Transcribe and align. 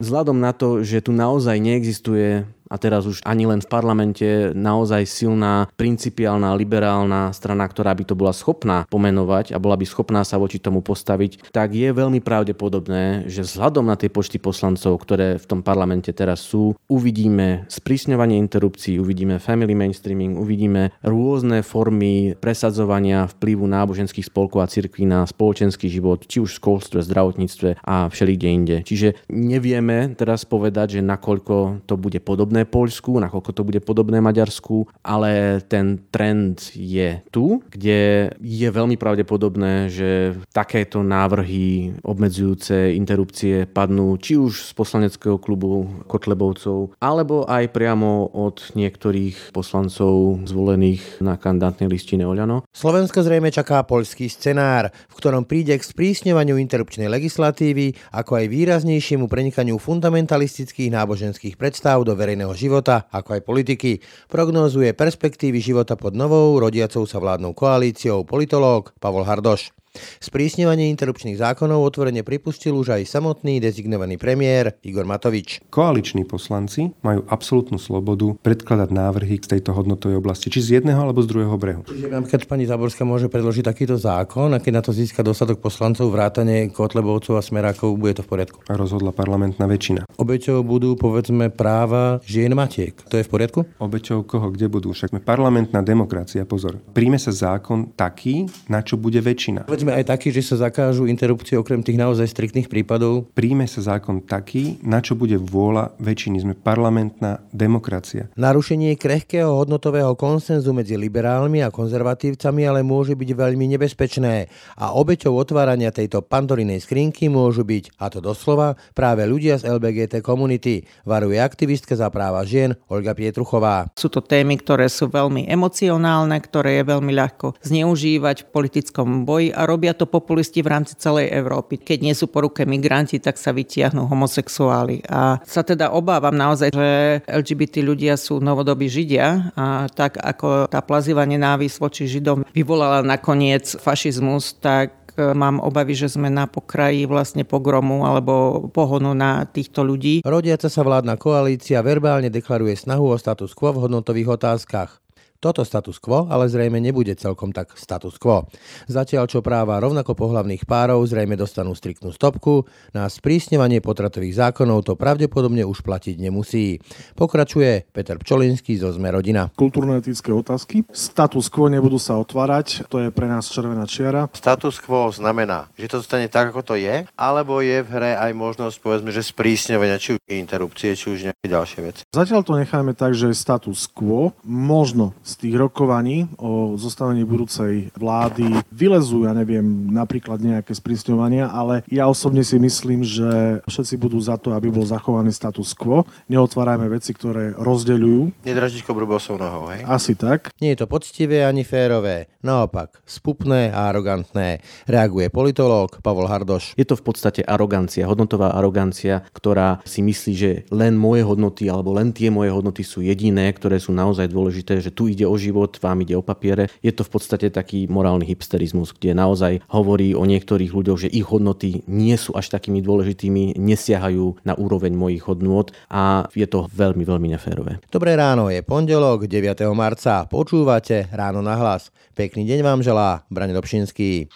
Vzhľadom 0.00 0.40
na 0.40 0.56
to, 0.56 0.80
že 0.80 1.04
tu 1.04 1.12
naozaj 1.12 1.60
neexistuje 1.60 2.48
a 2.70 2.78
teraz 2.78 3.04
už 3.04 3.20
ani 3.26 3.50
len 3.50 3.58
v 3.58 3.68
parlamente 3.68 4.54
naozaj 4.54 5.02
silná, 5.04 5.66
principiálna, 5.74 6.54
liberálna 6.54 7.34
strana, 7.34 7.66
ktorá 7.66 7.90
by 7.92 8.04
to 8.06 8.14
bola 8.14 8.30
schopná 8.30 8.86
pomenovať 8.86 9.52
a 9.52 9.58
bola 9.58 9.74
by 9.74 9.82
schopná 9.84 10.22
sa 10.22 10.38
voči 10.38 10.62
tomu 10.62 10.80
postaviť, 10.80 11.50
tak 11.50 11.74
je 11.74 11.90
veľmi 11.90 12.22
pravdepodobné, 12.22 13.26
že 13.26 13.42
vzhľadom 13.42 13.90
na 13.90 13.98
tie 13.98 14.06
počty 14.06 14.38
poslancov, 14.38 15.02
ktoré 15.02 15.36
v 15.42 15.46
tom 15.50 15.60
parlamente 15.66 16.14
teraz 16.14 16.46
sú, 16.46 16.78
uvidíme 16.86 17.66
sprísňovanie 17.66 18.38
interrupcií, 18.38 19.02
uvidíme 19.02 19.42
family 19.42 19.74
mainstreaming, 19.74 20.38
uvidíme 20.38 20.94
rôzne 21.02 21.66
formy 21.66 22.38
presadzovania 22.38 23.26
vplyvu 23.26 23.66
náboženských 23.66 24.30
spolkov 24.30 24.62
a 24.62 24.70
cirkví 24.70 25.04
na 25.04 25.26
spoločenský 25.26 25.90
život, 25.90 26.22
či 26.28 26.38
už 26.38 26.54
v 26.54 26.58
školstve, 26.62 26.98
zdravotníctve 27.02 27.82
a 27.82 28.06
všelikde 28.06 28.48
inde. 28.48 28.76
Čiže 28.86 29.26
nevieme 29.32 30.14
teraz 30.14 30.46
povedať, 30.46 31.00
že 31.00 31.06
nakoľko 31.06 31.86
to 31.88 31.94
bude 31.98 32.20
podobné 32.22 32.59
podobné 32.64 32.80
Poľsku, 32.80 33.20
nakoľko 33.20 33.50
to 33.52 33.62
bude 33.62 33.80
podobné 33.84 34.24
Maďarsku, 34.24 34.88
ale 35.04 35.60
ten 35.68 36.00
trend 36.08 36.72
je 36.72 37.20
tu, 37.28 37.60
kde 37.68 38.32
je 38.40 38.68
veľmi 38.72 38.96
pravdepodobné, 38.96 39.92
že 39.92 40.32
takéto 40.48 41.04
návrhy 41.04 42.00
obmedzujúce 42.00 42.96
interrupcie 42.96 43.68
padnú 43.68 44.16
či 44.16 44.40
už 44.40 44.64
z 44.64 44.72
poslaneckého 44.72 45.36
klubu 45.36 45.86
Kotlebovcov, 46.08 46.96
alebo 47.04 47.44
aj 47.44 47.68
priamo 47.68 48.32
od 48.32 48.72
niektorých 48.72 49.52
poslancov 49.52 50.40
zvolených 50.48 51.20
na 51.20 51.36
kandidátnej 51.36 51.92
listine 51.92 52.24
Oľano. 52.24 52.64
Slovensko 52.72 53.20
zrejme 53.20 53.52
čaká 53.52 53.84
poľský 53.84 54.32
scenár, 54.32 54.88
v 54.88 55.14
ktorom 55.20 55.44
príde 55.44 55.76
k 55.76 55.84
sprísňovaniu 55.84 56.56
interrupčnej 56.56 57.12
legislatívy, 57.12 57.92
ako 58.16 58.40
aj 58.40 58.46
výraznejšiemu 58.48 59.28
prenikaniu 59.28 59.76
fundamentalistických 59.76 60.96
náboženských 60.96 61.60
predstav 61.60 62.00
do 62.08 62.16
verejného 62.16 62.49
verejného 62.50 62.54
života, 62.58 63.06
ako 63.14 63.38
aj 63.38 63.46
politiky, 63.46 63.90
prognózuje 64.26 64.90
perspektívy 64.94 65.62
života 65.62 65.94
pod 65.94 66.18
novou, 66.18 66.58
rodiacou 66.58 67.06
sa 67.06 67.22
vládnou 67.22 67.54
koalíciou 67.54 68.26
politológ 68.26 68.90
Pavol 68.98 69.26
Hardoš. 69.26 69.79
Sprísňovanie 70.22 70.86
interrupčných 70.94 71.34
zákonov 71.42 71.82
otvorene 71.82 72.22
pripustil 72.22 72.78
už 72.78 72.94
aj 72.94 73.10
samotný 73.10 73.58
dezignovaný 73.58 74.22
premiér 74.22 74.78
Igor 74.86 75.02
Matovič. 75.02 75.66
Koaliční 75.66 76.22
poslanci 76.22 76.94
majú 77.02 77.26
absolútnu 77.26 77.74
slobodu 77.74 78.38
predkladať 78.38 78.86
návrhy 78.94 79.42
z 79.42 79.58
tejto 79.58 79.74
hodnotovej 79.74 80.22
oblasti, 80.22 80.46
či 80.46 80.62
z 80.62 80.68
jedného 80.78 81.02
alebo 81.02 81.18
z 81.26 81.34
druhého 81.34 81.56
brehu. 81.58 81.82
Čiže 81.90 82.06
keď 82.06 82.46
pani 82.46 82.70
Záborská 82.70 83.02
môže 83.02 83.26
predložiť 83.26 83.66
takýto 83.66 83.98
zákon 83.98 84.54
a 84.54 84.62
keď 84.62 84.72
na 84.78 84.82
to 84.86 84.94
získa 84.94 85.26
dostatok 85.26 85.58
poslancov 85.58 86.06
vrátane 86.14 86.70
Kotlebovcov 86.70 87.34
a 87.34 87.42
Smerákov, 87.42 87.98
bude 87.98 88.14
to 88.14 88.22
v 88.22 88.30
poriadku? 88.30 88.62
Rozhodla 88.70 89.10
parlamentná 89.10 89.66
väčšina. 89.66 90.06
Obeťou 90.14 90.62
budú 90.62 90.94
povedzme 90.94 91.50
práva 91.50 92.22
žien 92.22 92.54
matiek. 92.54 92.94
To 93.10 93.18
je 93.18 93.26
v 93.26 93.30
poriadku? 93.30 93.66
Obeťou 93.82 94.22
koho, 94.22 94.54
kde 94.54 94.70
budú? 94.70 94.94
Však 94.94 95.18
parlamentná 95.26 95.82
demokracia, 95.82 96.46
pozor. 96.46 96.78
Príjme 96.94 97.18
sa 97.18 97.34
zákon 97.34 97.90
taký, 97.98 98.46
na 98.70 98.86
čo 98.86 98.94
bude 98.94 99.18
väčšina 99.18 99.66
povedzme 99.80 99.96
aj 99.96 100.12
taký, 100.12 100.28
že 100.28 100.44
sa 100.44 100.68
zakážu 100.68 101.08
interrupcie 101.08 101.56
okrem 101.56 101.80
tých 101.80 101.96
naozaj 101.96 102.28
striktných 102.36 102.68
prípadov? 102.68 103.32
Príjme 103.32 103.64
sa 103.64 103.80
zákon 103.80 104.20
taký, 104.20 104.76
na 104.84 105.00
čo 105.00 105.16
bude 105.16 105.40
vôľa 105.40 105.96
väčšiny. 105.96 106.36
Sme 106.44 106.52
parlamentná 106.52 107.40
demokracia. 107.48 108.28
Narušenie 108.36 108.92
krehkého 109.00 109.48
hodnotového 109.48 110.12
konsenzu 110.20 110.76
medzi 110.76 111.00
liberálmi 111.00 111.64
a 111.64 111.72
konzervatívcami 111.72 112.68
ale 112.68 112.84
môže 112.84 113.16
byť 113.16 113.30
veľmi 113.32 113.72
nebezpečné 113.72 114.52
a 114.76 114.92
obeťou 114.92 115.32
otvárania 115.32 115.88
tejto 115.88 116.20
pandorinej 116.28 116.84
skrinky 116.84 117.32
môžu 117.32 117.64
byť, 117.64 117.96
a 117.96 118.12
to 118.12 118.20
doslova, 118.20 118.76
práve 118.92 119.24
ľudia 119.24 119.56
z 119.56 119.64
LBGT 119.64 120.20
komunity, 120.20 120.84
varuje 121.08 121.40
aktivistka 121.40 121.96
za 121.96 122.12
práva 122.12 122.44
žien 122.44 122.76
Olga 122.92 123.16
Pietruchová. 123.16 123.88
Sú 123.96 124.12
to 124.12 124.20
témy, 124.20 124.60
ktoré 124.60 124.92
sú 124.92 125.08
veľmi 125.08 125.48
emocionálne, 125.48 126.36
ktoré 126.36 126.84
je 126.84 126.84
veľmi 126.84 127.16
ľahko 127.16 127.56
zneužívať 127.64 128.44
v 128.44 128.50
politickom 128.52 129.24
boji 129.24 129.56
a 129.56 129.69
robia 129.70 129.94
to 129.94 130.10
populisti 130.10 130.60
v 130.60 130.74
rámci 130.74 130.98
celej 130.98 131.30
Európy. 131.30 131.78
Keď 131.78 131.98
nie 132.02 132.14
sú 132.18 132.26
po 132.26 132.42
ruke 132.42 132.66
migranti, 132.66 133.22
tak 133.22 133.38
sa 133.38 133.54
vytiahnu 133.54 134.10
homosexuáli. 134.10 135.06
A 135.06 135.38
sa 135.46 135.62
teda 135.62 135.94
obávam 135.94 136.34
naozaj, 136.34 136.74
že 136.74 137.22
LGBT 137.30 137.86
ľudia 137.86 138.18
sú 138.18 138.42
novodobí 138.42 138.90
Židia 138.90 139.54
a 139.54 139.86
tak 139.86 140.18
ako 140.18 140.66
tá 140.66 140.82
plazivá 140.82 141.22
nenávisť 141.22 141.76
voči 141.78 142.04
Židom 142.10 142.42
vyvolala 142.50 143.06
nakoniec 143.06 143.78
fašizmus, 143.78 144.58
tak 144.58 145.14
e, 145.14 145.30
mám 145.36 145.62
obavy, 145.62 145.94
že 145.94 146.10
sme 146.10 146.28
na 146.32 146.50
pokraji 146.50 147.06
vlastne 147.06 147.46
pogromu 147.46 148.02
alebo 148.08 148.66
pohonu 148.72 149.14
na 149.14 149.46
týchto 149.46 149.86
ľudí. 149.86 150.26
Rodiaca 150.26 150.66
sa 150.66 150.82
vládna 150.82 151.14
koalícia 151.20 151.84
verbálne 151.84 152.32
deklaruje 152.32 152.74
snahu 152.74 153.14
o 153.14 153.16
status 153.16 153.54
quo 153.54 153.70
v 153.76 153.86
hodnotových 153.86 154.40
otázkach. 154.40 155.00
Toto 155.40 155.64
status 155.64 155.96
quo 155.96 156.28
ale 156.28 156.52
zrejme 156.52 156.76
nebude 156.84 157.16
celkom 157.16 157.48
tak 157.48 157.72
status 157.72 158.20
quo. 158.20 158.44
Zatiaľ 158.92 159.24
čo 159.24 159.40
práva 159.40 159.80
rovnako 159.80 160.12
pohlavných 160.12 160.68
párov 160.68 161.00
zrejme 161.08 161.32
dostanú 161.32 161.72
striktnú 161.72 162.12
stopku, 162.12 162.68
na 162.92 163.08
sprísňovanie 163.08 163.80
potratových 163.80 164.36
zákonov 164.36 164.84
to 164.84 165.00
pravdepodobne 165.00 165.64
už 165.64 165.80
platiť 165.80 166.20
nemusí. 166.20 166.84
Pokračuje 167.16 167.88
Peter 167.88 168.20
Pčolinský 168.20 168.76
zo 168.76 168.92
Zme 168.92 169.16
rodina. 169.16 169.48
Kultúrno-etické 169.56 170.28
otázky. 170.28 170.84
Status 170.92 171.48
quo 171.48 171.72
nebudú 171.72 171.96
sa 171.96 172.20
otvárať, 172.20 172.84
to 172.92 173.00
je 173.00 173.08
pre 173.08 173.24
nás 173.24 173.48
červená 173.48 173.88
čiara. 173.88 174.28
Status 174.36 174.76
quo 174.76 175.08
znamená, 175.08 175.72
že 175.80 175.88
to 175.88 176.04
zostane 176.04 176.28
tak, 176.28 176.52
ako 176.52 176.60
to 176.60 176.74
je, 176.76 177.08
alebo 177.16 177.64
je 177.64 177.80
v 177.80 177.88
hre 177.88 178.12
aj 178.12 178.36
možnosť, 178.36 178.76
povedzme, 178.84 179.08
že 179.08 179.24
sprísňovania 179.24 179.96
či 179.96 180.20
už 180.20 180.20
interrupcie, 180.28 180.92
či 180.92 181.16
už 181.16 181.32
nejaké 181.32 181.48
ďalšie 181.48 181.80
veci. 181.80 182.02
Zatiaľ 182.12 182.44
to 182.44 182.60
necháme 182.60 182.92
tak, 182.92 183.16
že 183.16 183.32
status 183.32 183.88
quo 183.88 184.36
možno 184.44 185.16
z 185.30 185.46
tých 185.46 185.54
rokovaní 185.54 186.26
o 186.34 186.74
zostavení 186.74 187.22
budúcej 187.22 187.94
vlády 187.94 188.50
vylezú, 188.74 189.30
ja 189.30 189.32
neviem, 189.32 189.62
napríklad 189.94 190.42
nejaké 190.42 190.74
sprísňovania, 190.74 191.46
ale 191.46 191.86
ja 191.86 192.10
osobne 192.10 192.42
si 192.42 192.58
myslím, 192.58 193.06
že 193.06 193.62
všetci 193.70 193.94
budú 193.94 194.18
za 194.18 194.34
to, 194.34 194.50
aby 194.50 194.74
bol 194.74 194.82
zachovaný 194.82 195.30
status 195.30 195.70
quo. 195.78 196.02
Neotvárajme 196.26 196.90
veci, 196.90 197.14
ktoré 197.14 197.54
rozdeľujú. 197.54 198.42
Nedražiť 198.42 198.82
kobru 198.82 199.06
bosou 199.06 199.38
nohou, 199.38 199.70
hej? 199.70 199.86
Asi 199.86 200.18
tak. 200.18 200.50
Nie 200.58 200.74
je 200.74 200.82
to 200.82 200.90
poctivé 200.90 201.46
ani 201.46 201.62
férové. 201.62 202.26
Naopak, 202.40 203.04
spupné 203.04 203.68
a 203.70 203.92
arogantné. 203.92 204.64
Reaguje 204.88 205.28
politológ 205.28 206.00
Pavol 206.00 206.26
Hardoš. 206.26 206.72
Je 206.74 206.88
to 206.88 206.96
v 206.96 207.04
podstate 207.04 207.44
arogancia, 207.44 208.08
hodnotová 208.08 208.56
arogancia, 208.56 209.22
ktorá 209.36 209.84
si 209.84 210.00
myslí, 210.00 210.32
že 210.32 210.50
len 210.72 210.96
moje 210.96 211.20
hodnoty 211.22 211.68
alebo 211.68 211.92
len 211.92 212.16
tie 212.16 212.32
moje 212.32 212.48
hodnoty 212.48 212.80
sú 212.80 213.04
jediné, 213.04 213.52
ktoré 213.52 213.76
sú 213.76 213.92
naozaj 213.92 214.32
dôležité, 214.32 214.80
že 214.80 214.88
tu 214.88 215.12
ide 215.12 215.19
ide 215.20 215.28
o 215.28 215.36
život, 215.36 215.76
vám 215.76 216.00
ide 216.00 216.16
o 216.16 216.24
papiere. 216.24 216.72
Je 216.80 216.88
to 216.96 217.04
v 217.04 217.12
podstate 217.12 217.52
taký 217.52 217.84
morálny 217.92 218.24
hipsterizmus, 218.24 218.96
kde 218.96 219.12
naozaj 219.12 219.60
hovorí 219.68 220.16
o 220.16 220.24
niektorých 220.24 220.72
ľuďoch, 220.72 221.04
že 221.04 221.12
ich 221.12 221.28
hodnoty 221.28 221.84
nie 221.84 222.16
sú 222.16 222.32
až 222.32 222.48
takými 222.48 222.80
dôležitými, 222.80 223.60
nesiahajú 223.60 224.40
na 224.48 224.56
úroveň 224.56 224.96
mojich 224.96 225.28
hodnôt 225.28 225.68
a 225.92 226.24
je 226.32 226.48
to 226.48 226.72
veľmi, 226.72 227.04
veľmi 227.04 227.28
neférové. 227.36 227.84
Dobré 227.92 228.16
ráno, 228.16 228.48
je 228.48 228.64
pondelok 228.64 229.28
9. 229.28 229.60
marca. 229.76 230.24
Počúvate 230.24 231.12
Ráno 231.12 231.44
na 231.44 231.60
hlas. 231.60 231.92
Pekný 232.16 232.48
deň 232.48 232.60
vám 232.64 232.80
želá 232.80 233.28
Brane 233.28 233.52
Dobšinský. 233.52 234.32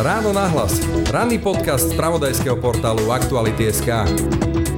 Ráno 0.00 0.32
na 0.32 0.48
hlas. 0.48 0.80
Ranný 1.12 1.36
podcast 1.36 1.92
z 1.92 1.94
pravodajského 2.00 2.56
portálu 2.56 3.12
Aktuality.sk. 3.12 4.71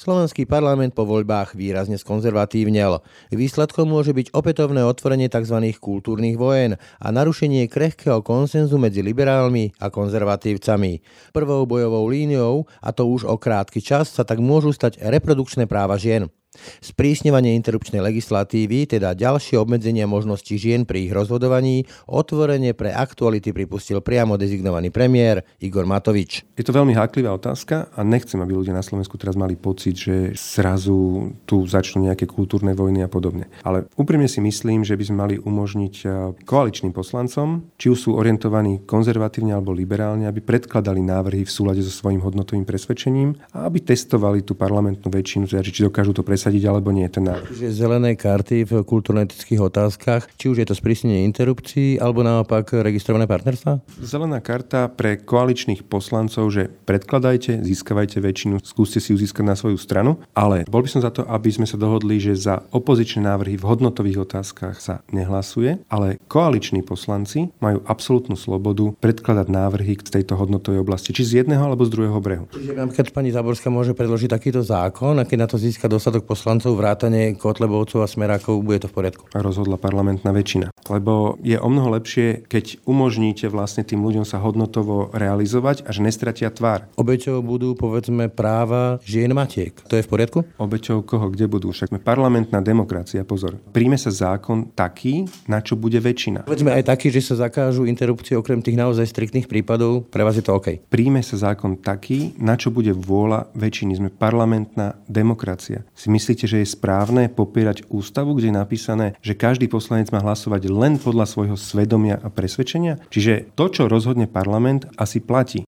Slovenský 0.00 0.48
parlament 0.48 0.96
po 0.96 1.04
voľbách 1.04 1.52
výrazne 1.52 2.00
skonzervatívnel. 2.00 3.04
Výsledkom 3.36 3.84
môže 3.84 4.16
byť 4.16 4.32
opätovné 4.32 4.80
otvorenie 4.80 5.28
tzv. 5.28 5.60
kultúrnych 5.76 6.40
vojen 6.40 6.80
a 7.04 7.12
narušenie 7.12 7.68
krehkého 7.68 8.24
konsenzu 8.24 8.80
medzi 8.80 9.04
liberálmi 9.04 9.76
a 9.76 9.92
konzervatívcami. 9.92 11.04
Prvou 11.36 11.68
bojovou 11.68 12.08
líniou, 12.08 12.64
a 12.80 12.96
to 12.96 13.12
už 13.12 13.28
o 13.28 13.36
krátky 13.36 13.84
čas, 13.84 14.08
sa 14.08 14.24
tak 14.24 14.40
môžu 14.40 14.72
stať 14.72 14.96
reprodukčné 15.04 15.68
práva 15.68 16.00
žien. 16.00 16.32
Sprísňovanie 16.80 17.54
interrupčnej 17.56 18.02
legislatívy, 18.02 18.90
teda 18.90 19.12
ďalšie 19.14 19.56
obmedzenia 19.60 20.08
možností 20.10 20.56
žien 20.56 20.88
pri 20.88 21.06
ich 21.06 21.12
rozhodovaní, 21.14 21.86
otvorene 22.10 22.74
pre 22.74 22.90
aktuality 22.90 23.54
pripustil 23.54 24.02
priamo 24.02 24.34
dezignovaný 24.34 24.90
premiér 24.90 25.46
Igor 25.62 25.86
Matovič. 25.86 26.42
Je 26.58 26.66
to 26.66 26.74
veľmi 26.74 26.96
háklivá 26.98 27.30
otázka 27.30 27.92
a 27.94 28.00
nechcem, 28.02 28.42
aby 28.42 28.56
ľudia 28.56 28.74
na 28.74 28.82
Slovensku 28.82 29.14
teraz 29.14 29.38
mali 29.38 29.54
pocit, 29.54 29.94
že 29.94 30.34
zrazu 30.34 31.30
tu 31.46 31.62
začnú 31.70 32.10
nejaké 32.10 32.26
kultúrne 32.26 32.74
vojny 32.74 33.06
a 33.06 33.08
podobne. 33.08 33.46
Ale 33.62 33.86
úprimne 33.94 34.26
si 34.26 34.42
myslím, 34.42 34.82
že 34.82 34.98
by 34.98 35.04
sme 35.06 35.16
mali 35.22 35.34
umožniť 35.38 35.94
koaličným 36.42 36.90
poslancom, 36.90 37.70
či 37.78 37.94
už 37.94 38.10
sú 38.10 38.10
orientovaní 38.18 38.82
konzervatívne 38.82 39.54
alebo 39.54 39.70
liberálne, 39.70 40.26
aby 40.26 40.42
predkladali 40.42 40.98
návrhy 40.98 41.46
v 41.46 41.52
súlade 41.54 41.78
so 41.86 41.94
svojím 41.94 42.26
hodnotovým 42.26 42.66
presvedčením 42.66 43.38
a 43.54 43.70
aby 43.70 43.78
testovali 43.78 44.42
tú 44.42 44.58
parlamentnú 44.58 45.06
väčšinu, 45.06 45.46
teda 45.46 45.62
či 45.62 45.86
dokážu 45.86 46.10
to 46.10 46.26
presvedčiť 46.26 46.40
presadiť 46.50 46.66
alebo 46.66 46.90
nie 46.90 47.06
ten 47.06 47.22
návrh. 47.22 47.46
Čiže 47.46 47.70
zelené 47.70 48.18
karty 48.18 48.66
v 48.66 48.82
kultúrno-etických 48.82 49.62
otázkach, 49.62 50.26
či 50.34 50.50
už 50.50 50.58
je 50.58 50.66
to 50.66 50.74
sprísnenie 50.74 51.22
interrupcií 51.22 52.02
alebo 52.02 52.26
naopak 52.26 52.74
registrované 52.82 53.30
partnerstva? 53.30 53.86
Zelená 54.02 54.42
karta 54.42 54.90
pre 54.90 55.14
koaličných 55.14 55.86
poslancov, 55.86 56.50
že 56.50 56.66
predkladajte, 56.90 57.62
získavajte 57.62 58.18
väčšinu, 58.18 58.58
skúste 58.66 58.98
si 58.98 59.14
ju 59.14 59.16
získať 59.22 59.46
na 59.46 59.54
svoju 59.54 59.78
stranu, 59.78 60.18
ale 60.34 60.66
bol 60.66 60.82
by 60.82 60.90
som 60.90 61.00
za 61.06 61.14
to, 61.14 61.22
aby 61.22 61.54
sme 61.54 61.70
sa 61.70 61.78
dohodli, 61.78 62.18
že 62.18 62.34
za 62.34 62.66
opozičné 62.74 63.30
návrhy 63.30 63.54
v 63.54 63.68
hodnotových 63.70 64.26
otázkach 64.26 64.82
sa 64.82 65.06
nehlasuje, 65.14 65.78
ale 65.86 66.18
koaliční 66.26 66.82
poslanci 66.82 67.54
majú 67.62 67.78
absolútnu 67.86 68.34
slobodu 68.34 68.90
predkladať 68.98 69.46
návrhy 69.46 69.94
k 70.02 70.18
tejto 70.18 70.34
hodnotovej 70.34 70.82
oblasti, 70.82 71.14
či 71.14 71.22
z 71.22 71.46
jedného 71.46 71.62
alebo 71.62 71.86
z 71.86 71.94
druhého 71.94 72.18
brehu. 72.18 72.50
Čiže 72.50 72.74
napríklad 72.74 73.14
pani 73.14 73.30
Záborská 73.30 73.70
môže 73.70 73.94
predložiť 73.94 74.28
takýto 74.32 74.64
zákon 74.64 75.14
a 75.20 75.28
keď 75.28 75.38
na 75.38 75.48
to 75.48 75.60
získa 75.60 75.86
dostatok 75.86 76.24
poslancov, 76.30 76.78
vrátane 76.78 77.34
Kotlebovcov 77.34 78.06
a 78.06 78.08
Smerákov, 78.08 78.62
bude 78.62 78.78
to 78.78 78.86
v 78.86 78.94
poriadku. 79.02 79.26
A 79.34 79.42
rozhodla 79.42 79.74
parlamentná 79.74 80.30
väčšina. 80.30 80.70
Lebo 80.86 81.34
je 81.42 81.58
o 81.58 81.66
mnoho 81.66 81.98
lepšie, 81.98 82.46
keď 82.46 82.78
umožníte 82.86 83.50
vlastne 83.50 83.82
tým 83.82 83.98
ľuďom 83.98 84.22
sa 84.22 84.38
hodnotovo 84.38 85.10
realizovať 85.10 85.82
a 85.82 85.90
že 85.90 86.06
nestratia 86.06 86.54
tvár. 86.54 86.86
Obeťou 86.94 87.42
budú, 87.42 87.74
povedzme, 87.74 88.30
práva 88.30 89.02
žien 89.02 89.34
matiek. 89.34 89.74
To 89.90 89.98
je 89.98 90.06
v 90.06 90.10
poriadku? 90.10 90.46
Obeťou 90.54 91.02
koho, 91.02 91.34
kde 91.34 91.50
budú? 91.50 91.74
Však 91.74 91.90
parlamentná 92.06 92.62
demokracia, 92.62 93.26
pozor. 93.26 93.58
Príjme 93.74 93.98
sa 93.98 94.14
zákon 94.14 94.70
taký, 94.70 95.26
na 95.50 95.58
čo 95.58 95.74
bude 95.74 95.98
väčšina. 95.98 96.46
Povedzme 96.46 96.70
aj 96.78 96.94
taký, 96.94 97.10
že 97.10 97.24
sa 97.24 97.48
zakážu 97.48 97.88
interrupcie 97.88 98.38
okrem 98.38 98.62
tých 98.62 98.78
naozaj 98.78 99.10
striktných 99.10 99.50
prípadov. 99.50 100.06
Pre 100.06 100.22
vás 100.22 100.38
je 100.38 100.44
to 100.44 100.54
OK. 100.54 100.78
Príjme 100.86 101.24
sa 101.24 101.50
zákon 101.50 101.80
taký, 101.80 102.36
na 102.38 102.54
čo 102.54 102.70
bude 102.70 102.94
vôľa 102.94 103.50
väčšiny. 103.56 103.98
Sme 103.98 104.10
parlamentná 104.12 105.00
demokracia. 105.08 105.82
Si 105.96 106.12
myslíte, 106.20 106.44
že 106.44 106.60
je 106.60 106.68
správne 106.68 107.32
popierať 107.32 107.88
ústavu, 107.88 108.36
kde 108.36 108.52
je 108.52 108.60
napísané, 108.60 109.06
že 109.24 109.32
každý 109.32 109.72
poslanec 109.72 110.12
má 110.12 110.20
hlasovať 110.20 110.68
len 110.68 111.00
podľa 111.00 111.24
svojho 111.24 111.56
svedomia 111.56 112.20
a 112.20 112.28
presvedčenia? 112.28 113.00
Čiže 113.08 113.56
to, 113.56 113.72
čo 113.72 113.88
rozhodne 113.88 114.28
parlament, 114.28 114.84
asi 115.00 115.24
platí. 115.24 115.64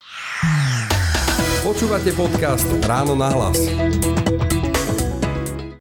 Počúvate 1.64 2.12
podcast 2.12 2.68
Ráno 2.84 3.16
na 3.16 3.32
hlas. 3.32 4.21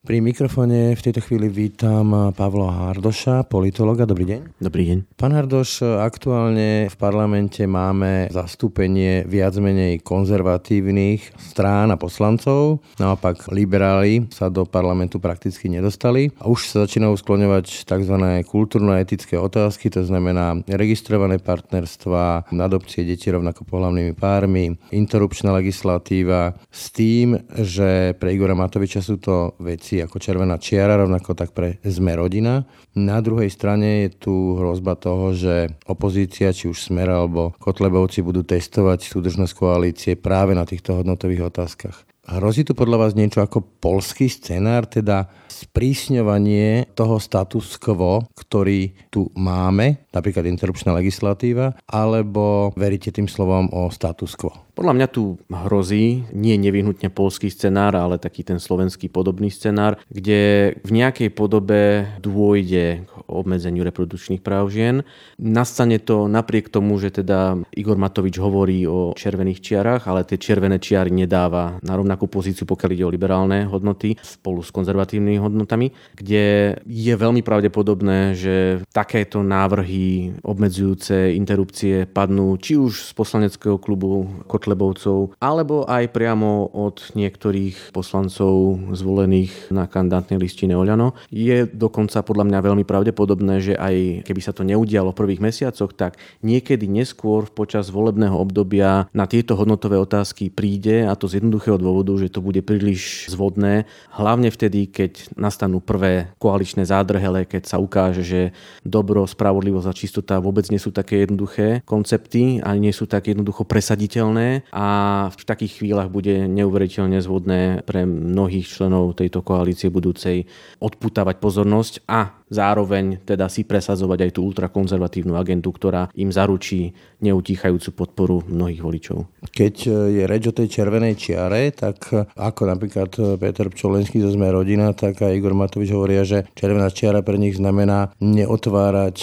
Pri 0.02 0.18
mikrofóne 0.18 0.98
v 0.98 1.04
tejto 1.06 1.22
chvíli 1.22 1.46
vítam 1.46 2.34
Pavla 2.34 2.90
Hardoša, 2.90 3.46
politologa. 3.46 4.10
Dobrý 4.10 4.26
deň. 4.26 4.58
Dobrý 4.58 4.90
deň. 4.90 4.98
Pán 5.14 5.30
Hardoš, 5.30 5.86
aktuálne 5.86 6.90
v 6.90 6.96
parlamente 6.98 7.62
máme 7.70 8.26
zastúpenie 8.34 9.30
viac 9.30 9.54
menej 9.62 10.02
konzervatívnych 10.02 11.38
strán 11.38 11.94
a 11.94 12.02
poslancov. 12.02 12.82
Naopak 12.98 13.54
liberáli 13.54 14.26
sa 14.34 14.50
do 14.50 14.66
parlamentu 14.66 15.22
prakticky 15.22 15.70
nedostali 15.70 16.34
a 16.42 16.50
už 16.50 16.66
sa 16.66 16.90
začínajú 16.90 17.22
skloňovať 17.22 17.86
tzv. 17.86 18.16
kultúrno-etické 18.50 19.38
otázky, 19.38 19.94
to 19.94 20.02
znamená 20.02 20.66
registrované 20.66 21.38
partnerstva, 21.38 22.50
adopcie 22.50 23.06
detí 23.06 23.30
rovnako 23.30 23.70
pohľavnými 23.70 24.18
pármi, 24.18 24.82
interrupčná 24.90 25.54
legislatíva 25.54 26.58
s 26.74 26.90
tým, 26.90 27.38
že 27.54 28.18
pre 28.18 28.34
Igora 28.34 28.58
Matoviča 28.58 29.06
sú 29.06 29.22
to 29.22 29.54
veci 29.62 29.91
ako 30.00 30.16
červená 30.24 30.56
čiara, 30.56 30.96
rovnako 30.96 31.36
tak 31.36 31.52
pre 31.52 31.84
Sme 31.84 32.16
rodina. 32.16 32.64
Na 32.96 33.20
druhej 33.20 33.52
strane 33.52 34.08
je 34.08 34.10
tu 34.16 34.56
hrozba 34.56 34.96
toho, 34.96 35.36
že 35.36 35.76
opozícia, 35.90 36.56
či 36.56 36.72
už 36.72 36.80
Smer 36.80 37.12
alebo 37.12 37.52
Kotlebovci 37.60 38.24
budú 38.24 38.48
testovať 38.48 39.04
súdržnosť 39.04 39.54
koalície 39.58 40.14
práve 40.16 40.56
na 40.56 40.64
týchto 40.64 41.04
hodnotových 41.04 41.52
otázkach. 41.52 42.08
Hrozí 42.22 42.62
tu 42.62 42.78
podľa 42.78 43.02
vás 43.02 43.12
niečo 43.18 43.42
ako 43.42 43.66
polský 43.82 44.30
scenár, 44.30 44.86
teda 44.86 45.28
sprísňovanie 45.50 46.94
toho 46.94 47.18
status 47.18 47.82
quo, 47.82 48.24
ktorý 48.38 48.94
tu 49.10 49.28
máme, 49.34 50.06
napríklad 50.12 50.48
interrupčná 50.48 50.92
legislatíva, 50.96 51.76
alebo 51.88 52.76
veríte 52.76 53.12
tým 53.12 53.32
slovom 53.32 53.72
o 53.72 53.88
status 53.92 54.36
quo? 54.36 54.52
Podľa 54.72 54.96
mňa 54.96 55.08
tu 55.12 55.36
hrozí 55.52 56.24
nie 56.32 56.56
nevyhnutne 56.56 57.12
polský 57.12 57.52
scenár, 57.52 57.92
ale 57.92 58.16
taký 58.16 58.48
ten 58.48 58.56
slovenský 58.56 59.12
podobný 59.12 59.52
scenár, 59.52 60.00
kde 60.08 60.74
v 60.80 60.92
nejakej 60.96 61.30
podobe 61.36 62.08
dôjde 62.24 63.04
k 63.04 63.12
obmedzeniu 63.28 63.84
reprodukčných 63.84 64.40
práv 64.40 64.72
žien. 64.72 65.04
Nastane 65.38 66.00
to 66.00 66.32
napriek 66.32 66.72
tomu, 66.72 66.96
že 67.04 67.12
teda 67.12 67.60
Igor 67.76 68.00
Matovič 68.00 68.40
hovorí 68.40 68.88
o 68.88 69.12
červených 69.12 69.60
čiarach, 69.60 70.08
ale 70.08 70.24
tie 70.24 70.40
červené 70.40 70.80
čiary 70.80 71.12
nedáva 71.12 71.78
na 71.84 71.94
rovnakú 72.00 72.32
pozíciu, 72.32 72.64
pokiaľ 72.64 72.90
ide 72.96 73.06
o 73.06 73.14
liberálne 73.14 73.68
hodnoty 73.68 74.16
spolu 74.24 74.64
s 74.64 74.72
konzervatívnymi 74.72 75.38
hodnotami, 75.38 75.92
kde 76.16 76.76
je 76.88 77.14
veľmi 77.14 77.44
pravdepodobné, 77.44 78.40
že 78.40 78.56
takéto 78.96 79.44
návrhy 79.44 80.01
obmedzujúce 80.42 81.34
interrupcie 81.36 82.06
padnú 82.10 82.56
či 82.58 82.78
už 82.78 83.10
z 83.10 83.12
poslaneckého 83.14 83.78
klubu 83.78 84.28
Kotlebovcov, 84.48 85.38
alebo 85.40 85.84
aj 85.88 86.12
priamo 86.12 86.70
od 86.72 87.14
niektorých 87.14 87.94
poslancov 87.96 88.80
zvolených 88.94 89.74
na 89.74 89.86
kandidátnej 89.86 90.38
listine 90.40 90.78
Oľano. 90.78 91.14
Je 91.30 91.66
dokonca 91.68 92.24
podľa 92.26 92.48
mňa 92.48 92.60
veľmi 92.62 92.86
pravdepodobné, 92.86 93.56
že 93.62 93.74
aj 93.76 94.26
keby 94.26 94.42
sa 94.42 94.56
to 94.56 94.66
neudialo 94.66 95.12
v 95.12 95.20
prvých 95.20 95.44
mesiacoch, 95.44 95.94
tak 95.94 96.18
niekedy 96.42 96.88
neskôr 96.88 97.50
počas 97.52 97.90
volebného 97.94 98.36
obdobia 98.36 99.08
na 99.12 99.26
tieto 99.28 99.54
hodnotové 99.60 100.00
otázky 100.00 100.50
príde 100.52 101.06
a 101.06 101.14
to 101.18 101.30
z 101.30 101.44
jednoduchého 101.44 101.78
dôvodu, 101.78 102.14
že 102.18 102.32
to 102.32 102.40
bude 102.44 102.62
príliš 102.64 103.30
zvodné, 103.32 103.86
hlavne 104.14 104.50
vtedy, 104.52 104.88
keď 104.90 105.34
nastanú 105.36 105.80
prvé 105.80 106.32
koaličné 106.38 106.88
zádrhele, 106.88 107.46
keď 107.46 107.64
sa 107.68 107.78
ukáže, 107.78 108.24
že 108.24 108.42
dobro, 108.86 109.24
spravodlivosť 109.26 109.88
čistota 109.94 110.42
vôbec 110.42 110.68
nie 110.74 110.82
sú 110.82 110.90
také 110.90 111.24
jednoduché 111.24 111.86
koncepty 111.86 112.60
a 112.60 112.74
nie 112.76 112.92
sú 112.92 113.06
tak 113.06 113.30
jednoducho 113.30 113.64
presaditeľné 113.64 114.68
a 114.74 114.88
v 115.30 115.44
takých 115.46 115.84
chvíľach 115.84 116.10
bude 116.10 116.50
neuveriteľne 116.50 117.22
zvodné 117.22 117.86
pre 117.86 118.04
mnohých 118.10 118.68
členov 118.68 119.16
tejto 119.16 119.46
koalície 119.46 119.94
budúcej 119.94 120.50
odputávať 120.82 121.38
pozornosť 121.38 121.94
a 122.10 122.41
zároveň 122.52 123.24
teda 123.24 123.48
si 123.48 123.64
presadzovať 123.64 124.28
aj 124.28 124.32
tú 124.36 124.44
ultrakonzervatívnu 124.52 125.40
agendu, 125.40 125.72
ktorá 125.72 126.12
im 126.20 126.30
zaručí 126.30 126.92
neutíchajúcu 127.24 127.90
podporu 127.96 128.44
mnohých 128.46 128.84
voličov. 128.84 129.26
Keď 129.56 129.76
je 129.88 130.24
reč 130.28 130.44
o 130.52 130.54
tej 130.54 130.68
červenej 130.68 131.16
čiare, 131.16 131.72
tak 131.72 132.12
ako 132.36 132.62
napríklad 132.68 133.40
Peter 133.40 133.72
Pčolenský 133.72 134.20
zo 134.20 134.36
Sme 134.36 134.52
rodina, 134.52 134.92
tak 134.92 135.24
aj 135.24 135.32
Igor 135.32 135.56
Matovič 135.56 135.96
hovoria, 135.96 136.28
že 136.28 136.44
červená 136.54 136.92
čiara 136.92 137.24
pre 137.24 137.40
nich 137.40 137.56
znamená 137.56 138.12
neotvárať, 138.20 139.18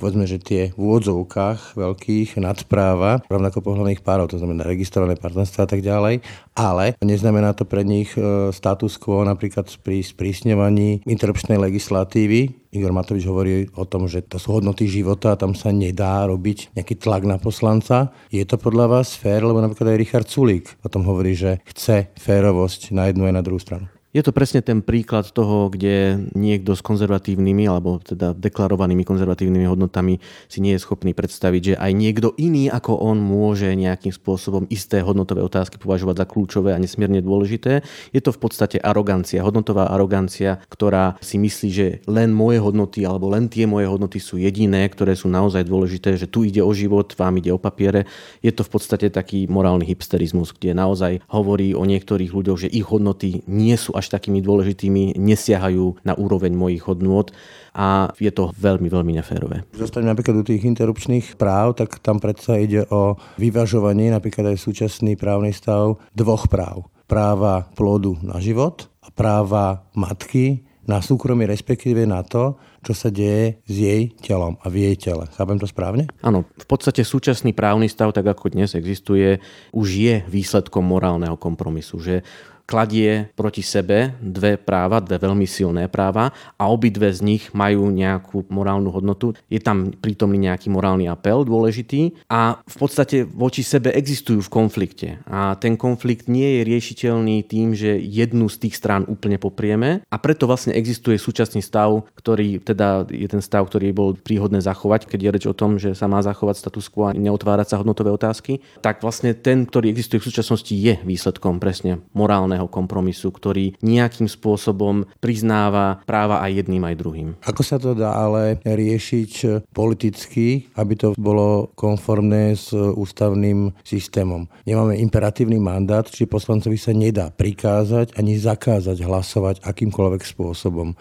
povedzme, 0.00 0.24
že 0.24 0.40
tie 0.40 0.62
v 0.72 0.78
úvodzovkách 0.80 1.76
veľkých 1.76 2.40
nadpráva 2.40 3.20
rovnako 3.28 3.60
pohľadných 3.60 4.00
párov, 4.00 4.32
to 4.32 4.40
znamená 4.40 4.64
registrované 4.64 5.20
partnerstva 5.20 5.66
a 5.66 5.68
tak 5.68 5.84
ďalej, 5.84 6.24
ale 6.56 6.96
neznamená 7.04 7.52
to 7.52 7.68
pre 7.68 7.84
nich 7.84 8.14
e, 8.16 8.50
status 8.54 8.96
quo 8.96 9.26
napríklad 9.26 9.68
pri 9.84 10.00
sprísňovaní 10.00 11.04
interrupčnej 11.04 11.58
legislatívy, 11.60 12.69
Igor 12.70 12.94
Matovič 12.94 13.26
hovorí 13.26 13.66
o 13.74 13.82
tom, 13.82 14.06
že 14.06 14.22
to 14.22 14.38
sú 14.38 14.54
hodnoty 14.54 14.86
života 14.86 15.34
a 15.34 15.40
tam 15.40 15.58
sa 15.58 15.74
nedá 15.74 16.22
robiť 16.30 16.78
nejaký 16.78 17.02
tlak 17.02 17.26
na 17.26 17.36
poslanca. 17.42 18.14
Je 18.30 18.46
to 18.46 18.62
podľa 18.62 18.86
vás 19.00 19.18
fér, 19.18 19.42
lebo 19.42 19.58
napríklad 19.58 19.90
aj 19.90 19.98
Richard 19.98 20.28
Sulík 20.30 20.78
o 20.86 20.88
tom 20.88 21.02
hovorí, 21.02 21.34
že 21.34 21.58
chce 21.66 22.14
férovosť 22.14 22.94
na 22.94 23.10
jednu 23.10 23.26
aj 23.26 23.34
na 23.34 23.42
druhú 23.42 23.58
stranu. 23.58 23.90
Je 24.10 24.26
to 24.26 24.34
presne 24.34 24.58
ten 24.58 24.82
príklad 24.82 25.30
toho, 25.30 25.70
kde 25.70 26.18
niekto 26.34 26.74
s 26.74 26.82
konzervatívnymi 26.82 27.70
alebo 27.70 28.02
teda 28.02 28.34
deklarovanými 28.34 29.06
konzervatívnymi 29.06 29.70
hodnotami 29.70 30.18
si 30.50 30.58
nie 30.58 30.74
je 30.74 30.82
schopný 30.82 31.14
predstaviť, 31.14 31.62
že 31.62 31.74
aj 31.78 31.92
niekto 31.94 32.34
iný 32.34 32.66
ako 32.74 32.98
on 32.98 33.22
môže 33.22 33.70
nejakým 33.70 34.10
spôsobom 34.10 34.66
isté 34.66 34.98
hodnotové 34.98 35.46
otázky 35.46 35.78
považovať 35.78 36.16
za 36.16 36.26
kľúčové 36.26 36.74
a 36.74 36.82
nesmierne 36.82 37.22
dôležité. 37.22 37.86
Je 38.10 38.18
to 38.18 38.34
v 38.34 38.42
podstate 38.42 38.82
arogancia, 38.82 39.46
hodnotová 39.46 39.94
arogancia, 39.94 40.58
ktorá 40.66 41.14
si 41.22 41.38
myslí, 41.38 41.68
že 41.70 42.02
len 42.10 42.34
moje 42.34 42.58
hodnoty 42.58 43.06
alebo 43.06 43.30
len 43.30 43.46
tie 43.46 43.70
moje 43.70 43.86
hodnoty 43.86 44.18
sú 44.18 44.42
jediné, 44.42 44.90
ktoré 44.90 45.14
sú 45.14 45.30
naozaj 45.30 45.62
dôležité, 45.62 46.18
že 46.18 46.26
tu 46.26 46.42
ide 46.42 46.66
o 46.66 46.74
život, 46.74 47.14
vám 47.14 47.38
ide 47.38 47.54
o 47.54 47.62
papiere. 47.62 48.10
Je 48.42 48.50
to 48.50 48.66
v 48.66 48.74
podstate 48.74 49.06
taký 49.14 49.46
morálny 49.46 49.86
hipsterizmus, 49.86 50.50
kde 50.50 50.74
naozaj 50.74 51.22
hovorí 51.30 51.78
o 51.78 51.86
niektorých 51.86 52.34
ľuďoch, 52.34 52.66
že 52.66 52.74
ich 52.74 52.90
hodnoty 52.90 53.46
nie 53.46 53.78
sú 53.78 53.99
až 54.00 54.08
takými 54.08 54.40
dôležitými, 54.40 55.20
nesiahajú 55.20 56.00
na 56.00 56.16
úroveň 56.16 56.56
mojich 56.56 56.80
hodnôt 56.88 57.28
a 57.76 58.10
je 58.16 58.32
to 58.32 58.50
veľmi, 58.56 58.88
veľmi 58.88 59.12
neférové. 59.20 59.68
Zostaňme 59.76 60.16
napríklad 60.16 60.40
u 60.40 60.44
tých 60.48 60.64
interrupčných 60.64 61.36
práv, 61.36 61.76
tak 61.76 62.00
tam 62.00 62.18
predsa 62.18 62.56
ide 62.56 62.88
o 62.88 63.20
vyvažovanie, 63.36 64.08
napríklad 64.08 64.56
aj 64.56 64.58
súčasný 64.58 65.14
právny 65.20 65.52
stav 65.52 66.00
dvoch 66.16 66.48
práv. 66.48 66.88
Práva 67.04 67.68
plodu 67.76 68.16
na 68.24 68.40
život 68.40 68.88
a 69.04 69.12
práva 69.12 69.84
matky 69.92 70.64
na 70.90 70.98
súkromie, 70.98 71.46
respektíve 71.46 72.02
na 72.02 72.26
to, 72.26 72.58
čo 72.82 72.96
sa 72.96 73.14
deje 73.14 73.62
s 73.62 73.74
jej 73.78 74.10
telom 74.18 74.58
a 74.58 74.66
v 74.66 74.90
jej 74.90 74.96
tele. 74.98 75.28
Chápem 75.38 75.60
to 75.60 75.68
správne? 75.68 76.10
Áno, 76.24 76.42
v 76.48 76.66
podstate 76.66 77.06
súčasný 77.06 77.54
právny 77.54 77.86
stav, 77.86 78.10
tak 78.10 78.26
ako 78.26 78.50
dnes 78.56 78.74
existuje, 78.74 79.38
už 79.70 79.86
je 79.86 80.14
výsledkom 80.26 80.82
morálneho 80.82 81.38
kompromisu, 81.38 82.02
že 82.02 82.26
kladie 82.70 83.26
proti 83.34 83.66
sebe 83.66 84.14
dve 84.22 84.54
práva, 84.54 85.02
dve 85.02 85.18
veľmi 85.18 85.42
silné 85.42 85.90
práva 85.90 86.30
a 86.54 86.70
obidve 86.70 87.10
z 87.10 87.26
nich 87.26 87.50
majú 87.50 87.90
nejakú 87.90 88.46
morálnu 88.46 88.94
hodnotu. 88.94 89.34
Je 89.50 89.58
tam 89.58 89.90
prítomný 89.90 90.46
nejaký 90.46 90.70
morálny 90.70 91.10
apel 91.10 91.42
dôležitý 91.42 92.30
a 92.30 92.62
v 92.62 92.76
podstate 92.78 93.26
voči 93.26 93.66
sebe 93.66 93.90
existujú 93.90 94.46
v 94.46 94.52
konflikte. 94.54 95.08
A 95.26 95.58
ten 95.58 95.74
konflikt 95.74 96.30
nie 96.30 96.62
je 96.62 96.68
riešiteľný 96.70 97.42
tým, 97.42 97.74
že 97.74 97.98
jednu 97.98 98.46
z 98.46 98.68
tých 98.68 98.78
strán 98.78 99.02
úplne 99.10 99.42
poprieme 99.42 100.06
a 100.06 100.16
preto 100.22 100.46
vlastne 100.46 100.70
existuje 100.78 101.18
súčasný 101.18 101.58
stav, 101.66 102.06
ktorý 102.14 102.62
teda 102.62 103.10
je 103.10 103.26
ten 103.26 103.42
stav, 103.42 103.66
ktorý 103.66 103.90
bol 103.90 104.14
príhodné 104.14 104.62
zachovať, 104.62 105.10
keď 105.10 105.18
je 105.18 105.30
reč 105.34 105.44
o 105.50 105.56
tom, 105.56 105.80
že 105.80 105.98
sa 105.98 106.06
má 106.06 106.22
zachovať 106.22 106.60
status 106.60 106.86
quo 106.86 107.10
a 107.10 107.16
neotvárať 107.16 107.74
sa 107.74 107.80
hodnotové 107.80 108.12
otázky, 108.14 108.62
tak 108.84 109.02
vlastne 109.02 109.34
ten, 109.34 109.64
ktorý 109.64 109.90
existuje 109.90 110.20
v 110.20 110.28
súčasnosti, 110.28 110.70
je 110.70 111.00
výsledkom 111.02 111.58
presne 111.58 112.04
morálneho 112.12 112.59
kompromisu, 112.66 113.30
ktorý 113.32 113.78
nejakým 113.80 114.26
spôsobom 114.26 115.06
priznáva 115.22 116.02
práva 116.04 116.42
aj 116.44 116.64
jedným, 116.64 116.84
aj 116.84 116.98
druhým. 116.98 117.28
Ako 117.46 117.62
sa 117.62 117.78
to 117.78 117.94
dá 117.96 118.12
ale 118.12 118.58
riešiť 118.66 119.64
politicky, 119.70 120.68
aby 120.76 120.94
to 120.98 121.08
bolo 121.16 121.70
konformné 121.78 122.58
s 122.58 122.74
ústavným 122.74 123.72
systémom? 123.86 124.50
Nemáme 124.66 124.98
imperatívny 124.98 125.62
mandát, 125.62 126.04
či 126.04 126.26
poslancovi 126.26 126.76
sa 126.76 126.90
nedá 126.90 127.30
prikázať 127.30 128.18
ani 128.18 128.36
zakázať 128.36 128.98
hlasovať 129.06 129.62
akýmkoľvek 129.62 130.22
spôsobom. 130.26 130.98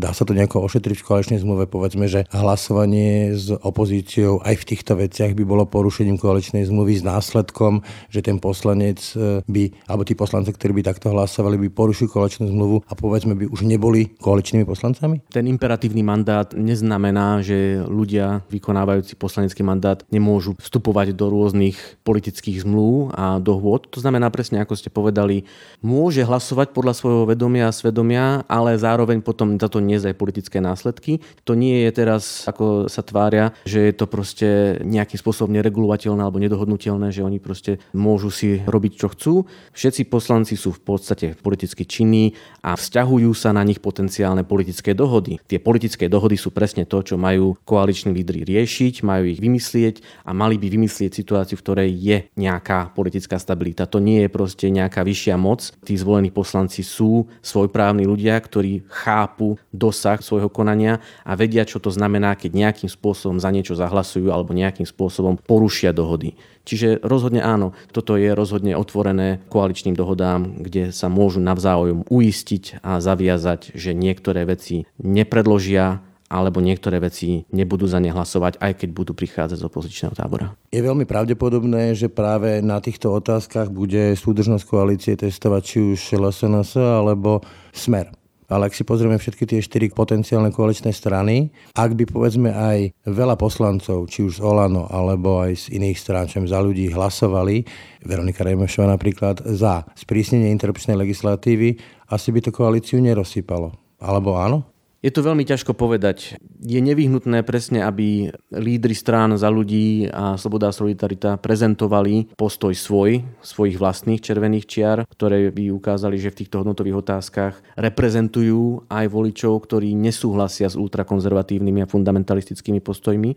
Dá 0.00 0.16
sa 0.16 0.24
to 0.24 0.32
nejako 0.32 0.64
ošetriť 0.64 0.96
v 0.96 1.04
koaličnej 1.04 1.44
zmluve, 1.44 1.68
povedzme, 1.68 2.08
že 2.08 2.24
hlasovanie 2.32 3.36
s 3.36 3.52
opozíciou 3.52 4.40
aj 4.40 4.64
v 4.64 4.68
týchto 4.72 4.96
veciach 4.96 5.36
by 5.36 5.44
bolo 5.44 5.68
porušením 5.68 6.16
koaličnej 6.16 6.64
zmluvy 6.64 6.96
s 6.96 7.04
následkom, 7.04 7.84
že 8.08 8.24
ten 8.24 8.40
poslanec 8.40 8.96
e, 9.12 9.44
by, 9.44 9.84
alebo 9.84 10.08
tí 10.08 10.16
poslanci, 10.16 10.56
ktorí 10.56 10.80
by 10.80 10.88
takto 10.88 11.12
hlasovali, 11.12 11.60
by 11.60 11.68
porušili 11.76 12.08
koaličnú 12.08 12.48
zmluvu 12.48 12.88
a 12.88 12.96
povedzme 12.96 13.36
by 13.36 13.52
už 13.52 13.68
neboli 13.68 14.16
koaličnými 14.16 14.64
poslancami? 14.64 15.20
Ten 15.28 15.44
imperatívny 15.44 16.00
mandát 16.00 16.48
neznamená, 16.56 17.44
že 17.44 17.84
ľudia 17.84 18.40
vykonávajúci 18.48 19.20
poslanecký 19.20 19.60
mandát 19.60 20.00
nemôžu 20.08 20.56
vstupovať 20.56 21.12
do 21.12 21.28
rôznych 21.28 22.00
politických 22.08 22.64
zmluv 22.64 23.12
a 23.12 23.36
dohôd. 23.36 23.92
To 23.92 24.00
znamená 24.00 24.32
presne, 24.32 24.64
ako 24.64 24.80
ste 24.80 24.88
povedali, 24.88 25.44
môže 25.84 26.24
hlasovať 26.24 26.72
podľa 26.72 26.96
svojho 26.96 27.28
vedomia 27.28 27.68
a 27.68 27.76
svedomia, 27.76 28.48
ale 28.48 28.80
zároveň 28.80 29.20
potom 29.20 29.60
za 29.60 29.68
to 29.68 29.89
niesť 29.90 30.14
aj 30.14 30.20
politické 30.20 30.62
následky. 30.62 31.18
To 31.42 31.58
nie 31.58 31.82
je 31.82 31.90
teraz, 31.90 32.46
ako 32.46 32.86
sa 32.86 33.02
tvária, 33.02 33.50
že 33.66 33.90
je 33.90 33.94
to 33.98 34.06
proste 34.06 34.78
nejakým 34.86 35.18
spôsobom 35.18 35.50
neregulovateľné 35.58 36.22
alebo 36.22 36.38
nedohodnutelné, 36.38 37.10
že 37.10 37.26
oni 37.26 37.42
proste 37.42 37.82
môžu 37.90 38.30
si 38.30 38.62
robiť, 38.62 38.92
čo 38.94 39.06
chcú. 39.10 39.34
Všetci 39.74 40.06
poslanci 40.06 40.54
sú 40.54 40.70
v 40.70 40.82
podstate 40.86 41.34
politicky 41.34 41.82
činní 41.82 42.38
a 42.62 42.78
vzťahujú 42.78 43.34
sa 43.34 43.50
na 43.50 43.66
nich 43.66 43.82
potenciálne 43.82 44.46
politické 44.46 44.94
dohody. 44.94 45.42
Tie 45.50 45.58
politické 45.58 46.06
dohody 46.06 46.38
sú 46.38 46.54
presne 46.54 46.86
to, 46.86 47.02
čo 47.02 47.18
majú 47.18 47.58
koaliční 47.66 48.14
lídry 48.14 48.46
riešiť, 48.46 49.02
majú 49.02 49.24
ich 49.26 49.42
vymyslieť 49.42 50.28
a 50.28 50.30
mali 50.30 50.60
by 50.60 50.70
vymyslieť 50.70 51.10
situáciu, 51.10 51.58
v 51.58 51.64
ktorej 51.64 51.90
je 51.90 52.16
nejaká 52.38 52.92
politická 52.94 53.40
stabilita. 53.40 53.90
To 53.90 53.98
nie 53.98 54.22
je 54.22 54.30
proste 54.30 54.68
nejaká 54.68 55.02
vyššia 55.02 55.34
moc. 55.40 55.72
Tí 55.82 55.96
zvolení 55.96 56.30
poslanci 56.30 56.84
sú 56.84 57.26
svojprávni 57.40 58.04
ľudia, 58.04 58.36
ktorí 58.36 58.84
chápu 58.86 59.56
dosah 59.80 60.20
svojho 60.20 60.52
konania 60.52 61.00
a 61.24 61.32
vedia, 61.32 61.64
čo 61.64 61.80
to 61.80 61.88
znamená, 61.88 62.36
keď 62.36 62.52
nejakým 62.52 62.92
spôsobom 62.92 63.40
za 63.40 63.48
niečo 63.48 63.72
zahlasujú 63.72 64.28
alebo 64.28 64.52
nejakým 64.52 64.84
spôsobom 64.84 65.40
porušia 65.40 65.96
dohody. 65.96 66.36
Čiže 66.68 67.00
rozhodne 67.00 67.40
áno, 67.40 67.72
toto 67.90 68.20
je 68.20 68.36
rozhodne 68.36 68.76
otvorené 68.76 69.40
koaličným 69.48 69.96
dohodám, 69.96 70.60
kde 70.60 70.92
sa 70.92 71.08
môžu 71.08 71.40
navzájom 71.40 72.04
uistiť 72.12 72.84
a 72.84 73.00
zaviazať, 73.00 73.72
že 73.72 73.96
niektoré 73.96 74.44
veci 74.44 74.84
nepredložia 75.00 76.04
alebo 76.30 76.62
niektoré 76.62 77.02
veci 77.02 77.42
nebudú 77.50 77.90
za 77.90 77.98
ne 77.98 78.14
hlasovať, 78.14 78.62
aj 78.62 78.72
keď 78.78 78.88
budú 78.94 79.12
prichádzať 79.18 79.58
z 79.58 79.66
opozičného 79.66 80.14
tábora. 80.14 80.54
Je 80.70 80.78
veľmi 80.78 81.02
pravdepodobné, 81.02 81.98
že 81.98 82.06
práve 82.06 82.62
na 82.62 82.78
týchto 82.78 83.10
otázkach 83.10 83.66
bude 83.74 84.14
súdržnosť 84.14 84.62
koalície 84.62 85.18
testovať 85.18 85.62
či 85.66 85.78
už 85.82 86.00
LSNS 86.22 86.78
alebo 86.78 87.42
Smer 87.74 88.19
ale 88.50 88.68
ak 88.68 88.76
si 88.76 88.82
pozrieme 88.82 89.16
všetky 89.16 89.46
tie 89.46 89.60
štyri 89.62 89.94
potenciálne 89.94 90.50
koaličné 90.50 90.90
strany, 90.90 91.54
ak 91.78 91.94
by 91.94 92.04
povedzme 92.10 92.50
aj 92.50 92.92
veľa 93.06 93.38
poslancov, 93.38 94.10
či 94.10 94.26
už 94.26 94.38
z 94.38 94.44
Olano 94.44 94.90
alebo 94.90 95.40
aj 95.40 95.70
z 95.70 95.78
iných 95.78 95.98
strán, 95.98 96.26
čo 96.26 96.42
za 96.44 96.58
ľudí 96.58 96.90
hlasovali, 96.90 97.62
Veronika 98.04 98.42
Rejmešová 98.42 98.90
napríklad, 98.90 99.46
za 99.54 99.86
sprísnenie 99.94 100.50
interrupčnej 100.50 100.98
legislatívy, 100.98 101.78
asi 102.10 102.28
by 102.34 102.40
to 102.42 102.50
koalíciu 102.50 102.98
nerozsypalo. 102.98 103.70
Alebo 104.00 104.34
áno? 104.34 104.69
Je 105.00 105.08
to 105.08 105.24
veľmi 105.24 105.48
ťažko 105.48 105.72
povedať. 105.72 106.36
Je 106.60 106.76
nevyhnutné 106.76 107.40
presne, 107.40 107.80
aby 107.80 108.28
lídry 108.52 108.92
strán 108.92 109.32
za 109.40 109.48
ľudí 109.48 110.12
a 110.12 110.36
Sloboda 110.36 110.68
a 110.68 110.76
Solidarita 110.76 111.40
prezentovali 111.40 112.36
postoj 112.36 112.76
svoj, 112.76 113.24
svojich 113.40 113.80
vlastných 113.80 114.20
červených 114.20 114.68
čiar, 114.68 115.08
ktoré 115.08 115.48
by 115.48 115.72
ukázali, 115.72 116.20
že 116.20 116.28
v 116.28 116.44
týchto 116.44 116.60
hodnotových 116.60 117.00
otázkach 117.00 117.64
reprezentujú 117.80 118.92
aj 118.92 119.08
voličov, 119.08 119.64
ktorí 119.64 119.96
nesúhlasia 119.96 120.68
s 120.68 120.76
ultrakonzervatívnymi 120.76 121.80
a 121.80 121.88
fundamentalistickými 121.88 122.84
postojmi 122.84 123.30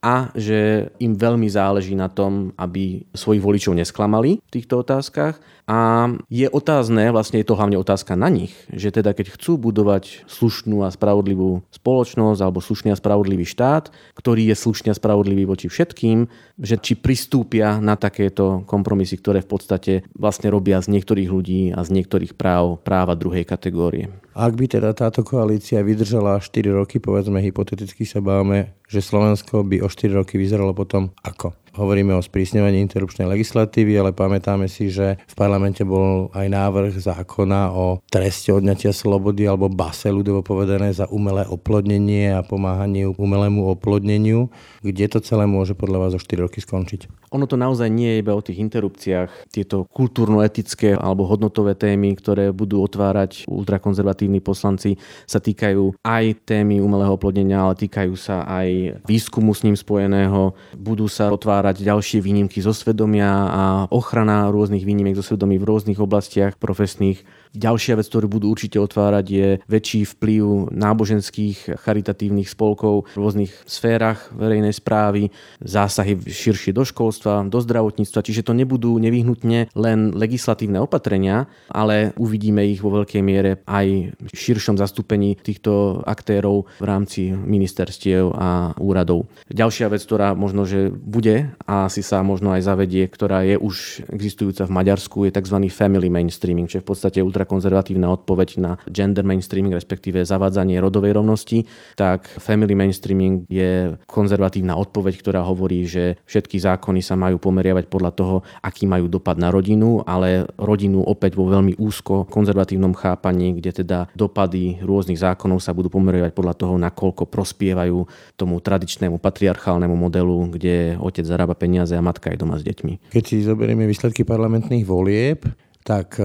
a 0.00 0.32
že 0.32 0.88
im 0.96 1.12
veľmi 1.12 1.44
záleží 1.44 1.92
na 1.92 2.08
tom, 2.08 2.56
aby 2.56 3.04
svojich 3.12 3.44
voličov 3.44 3.76
nesklamali 3.76 4.40
v 4.40 4.50
týchto 4.50 4.80
otázkach. 4.80 5.36
A 5.70 6.10
je 6.26 6.50
otázne, 6.50 7.14
vlastne 7.14 7.38
je 7.38 7.46
to 7.46 7.54
hlavne 7.54 7.78
otázka 7.78 8.18
na 8.18 8.26
nich, 8.26 8.50
že 8.74 8.90
teda 8.90 9.14
keď 9.14 9.38
chcú 9.38 9.54
budovať 9.70 10.26
slušnú 10.26 10.82
a 10.82 10.90
spravodlivú 10.90 11.62
spoločnosť 11.70 12.40
alebo 12.42 12.58
slušný 12.58 12.90
a 12.90 12.98
spravodlivý 12.98 13.46
štát, 13.46 13.92
ktorý 14.18 14.50
je 14.50 14.56
slušný 14.58 14.90
a 14.90 14.98
spravodlivý 14.98 15.46
voči 15.46 15.70
všetkým, 15.70 16.26
že 16.58 16.74
či 16.74 16.98
pristúpia 16.98 17.78
na 17.78 17.94
takéto 17.94 18.66
kompromisy, 18.66 19.20
ktoré 19.22 19.46
v 19.46 19.50
podstate 19.52 19.92
vlastne 20.18 20.50
robia 20.50 20.82
z 20.82 20.90
niektorých 20.90 21.30
ľudí 21.30 21.62
a 21.70 21.86
z 21.86 22.02
niektorých 22.02 22.34
práv 22.34 22.82
práva 22.82 23.14
druhej 23.14 23.46
kategórie. 23.46 24.10
Ak 24.30 24.54
by 24.54 24.70
teda 24.70 24.94
táto 24.94 25.26
koalícia 25.26 25.82
vydržala 25.82 26.38
4 26.38 26.70
roky, 26.70 27.02
povedzme 27.02 27.42
hypoteticky 27.42 28.06
sa 28.06 28.22
báme, 28.22 28.78
že 28.86 29.02
Slovensko 29.02 29.66
by 29.66 29.82
o 29.82 29.90
4 29.90 30.14
roky 30.14 30.38
vyzeralo 30.38 30.70
potom 30.70 31.10
ako? 31.26 31.50
Hovoríme 31.70 32.18
o 32.18 32.22
sprísňovaní 32.22 32.82
interrupčnej 32.82 33.30
legislatívy, 33.30 33.94
ale 33.94 34.10
pamätáme 34.10 34.66
si, 34.66 34.90
že 34.90 35.22
v 35.22 35.34
parlamente 35.38 35.86
bol 35.86 36.26
aj 36.34 36.50
návrh 36.50 36.98
zákona 36.98 37.70
o 37.70 38.02
treste 38.10 38.50
odňatia 38.50 38.90
slobody 38.90 39.46
alebo 39.46 39.70
base 39.70 40.10
ľudovo 40.10 40.42
povedané 40.42 40.90
za 40.90 41.06
umelé 41.14 41.46
oplodnenie 41.46 42.34
a 42.34 42.42
pomáhanie 42.42 43.06
umelému 43.06 43.70
oplodneniu. 43.70 44.50
Kde 44.82 45.06
to 45.06 45.22
celé 45.22 45.46
môže 45.46 45.78
podľa 45.78 46.10
vás 46.10 46.12
o 46.18 46.20
4 46.20 46.42
roky 46.42 46.58
skončiť? 46.58 47.30
Ono 47.30 47.46
to 47.46 47.54
naozaj 47.54 47.86
nie 47.86 48.18
je 48.18 48.20
iba 48.26 48.34
o 48.34 48.42
tých 48.42 48.58
interrupciách. 48.58 49.54
Tieto 49.54 49.86
kultúrno-etické 49.86 50.98
alebo 50.98 51.30
hodnotové 51.30 51.78
témy, 51.78 52.18
ktoré 52.18 52.50
budú 52.50 52.82
otvárať 52.82 53.46
ultrakonzervatívni 53.46 54.42
poslanci, 54.42 54.98
sa 55.30 55.38
týkajú 55.38 56.02
aj 56.02 56.42
témy 56.42 56.82
umelého 56.82 57.14
oplodnenia, 57.14 57.62
ale 57.62 57.78
týkajú 57.78 58.18
sa 58.18 58.42
aj 58.50 58.98
výskumu 59.06 59.54
s 59.54 59.62
ním 59.62 59.78
spojeného. 59.78 60.58
Budú 60.74 61.06
sa 61.06 61.30
otvárať 61.30 61.59
vytvárať 61.60 61.84
ďalšie 61.84 62.18
výnimky 62.24 62.64
zo 62.64 62.72
svedomia 62.72 63.28
a 63.28 63.62
ochrana 63.92 64.48
rôznych 64.48 64.80
výnimiek 64.80 65.12
zo 65.12 65.20
svedomí 65.20 65.60
v 65.60 65.68
rôznych 65.68 66.00
oblastiach 66.00 66.56
profesných 66.56 67.20
Ďalšia 67.50 67.98
vec, 67.98 68.06
ktorú 68.06 68.30
budú 68.30 68.46
určite 68.54 68.78
otvárať, 68.78 69.26
je 69.26 69.48
väčší 69.66 70.06
vplyv 70.06 70.70
náboženských 70.70 71.82
charitatívnych 71.82 72.46
spolkov 72.46 73.10
v 73.10 73.16
rôznych 73.18 73.50
sférach 73.66 74.30
verejnej 74.30 74.70
správy, 74.70 75.34
zásahy 75.58 76.14
širšie 76.14 76.70
do 76.70 76.86
školstva, 76.86 77.42
do 77.50 77.58
zdravotníctva, 77.58 78.22
čiže 78.22 78.46
to 78.46 78.54
nebudú 78.54 78.94
nevyhnutne 79.02 79.74
len 79.74 79.98
legislatívne 80.14 80.78
opatrenia, 80.78 81.50
ale 81.66 82.14
uvidíme 82.14 82.62
ich 82.70 82.78
vo 82.86 82.94
veľkej 83.02 83.22
miere 83.24 83.66
aj 83.66 84.14
v 84.14 84.30
širšom 84.30 84.78
zastúpení 84.78 85.34
týchto 85.34 86.06
aktérov 86.06 86.70
v 86.78 86.86
rámci 86.86 87.34
ministerstiev 87.34 88.30
a 88.30 88.78
úradov. 88.78 89.26
Ďalšia 89.50 89.90
vec, 89.90 90.06
ktorá 90.06 90.38
možno, 90.38 90.70
že 90.70 90.86
bude 90.94 91.50
a 91.66 91.90
asi 91.90 92.06
sa 92.06 92.22
možno 92.22 92.54
aj 92.54 92.62
zavedie, 92.62 93.10
ktorá 93.10 93.42
je 93.42 93.58
už 93.58 94.06
existujúca 94.06 94.70
v 94.70 94.74
Maďarsku, 94.78 95.26
je 95.26 95.34
tzv. 95.34 95.66
family 95.66 96.06
mainstreaming, 96.06 96.70
čo 96.70 96.78
v 96.78 96.94
podstate 96.94 97.18
ultrakonzervatívna 97.40 98.12
odpoveď 98.12 98.48
na 98.60 98.76
gender 98.84 99.24
mainstreaming, 99.24 99.72
respektíve 99.72 100.20
zavádzanie 100.20 100.76
rodovej 100.76 101.16
rovnosti, 101.16 101.64
tak 101.96 102.28
family 102.36 102.76
mainstreaming 102.76 103.48
je 103.48 103.96
konzervatívna 104.04 104.76
odpoveď, 104.76 105.14
ktorá 105.24 105.40
hovorí, 105.48 105.88
že 105.88 106.20
všetky 106.28 106.60
zákony 106.60 107.00
sa 107.00 107.16
majú 107.16 107.40
pomeriavať 107.40 107.88
podľa 107.88 108.12
toho, 108.12 108.36
aký 108.60 108.84
majú 108.84 109.08
dopad 109.08 109.40
na 109.40 109.48
rodinu, 109.48 110.04
ale 110.04 110.44
rodinu 110.60 111.00
opäť 111.00 111.40
vo 111.40 111.48
veľmi 111.48 111.80
úzko 111.80 112.28
konzervatívnom 112.28 112.92
chápaní, 112.92 113.56
kde 113.56 113.80
teda 113.80 114.12
dopady 114.12 114.84
rôznych 114.84 115.16
zákonov 115.16 115.64
sa 115.64 115.72
budú 115.72 115.88
pomeriavať 115.88 116.36
podľa 116.36 116.54
toho, 116.60 116.74
nakoľko 116.76 117.24
prospievajú 117.24 118.04
tomu 118.36 118.60
tradičnému 118.60 119.16
patriarchálnemu 119.16 119.96
modelu, 119.96 120.52
kde 120.52 121.00
otec 121.00 121.24
zarába 121.24 121.56
peniaze 121.56 121.96
a 121.96 122.04
matka 122.04 122.28
je 122.28 122.36
doma 122.36 122.60
s 122.60 122.66
deťmi. 122.68 123.16
Keď 123.16 123.24
si 123.24 123.40
zoberieme 123.40 123.88
výsledky 123.88 124.28
parlamentných 124.28 124.84
volieb, 124.84 125.48
tak 125.80 126.20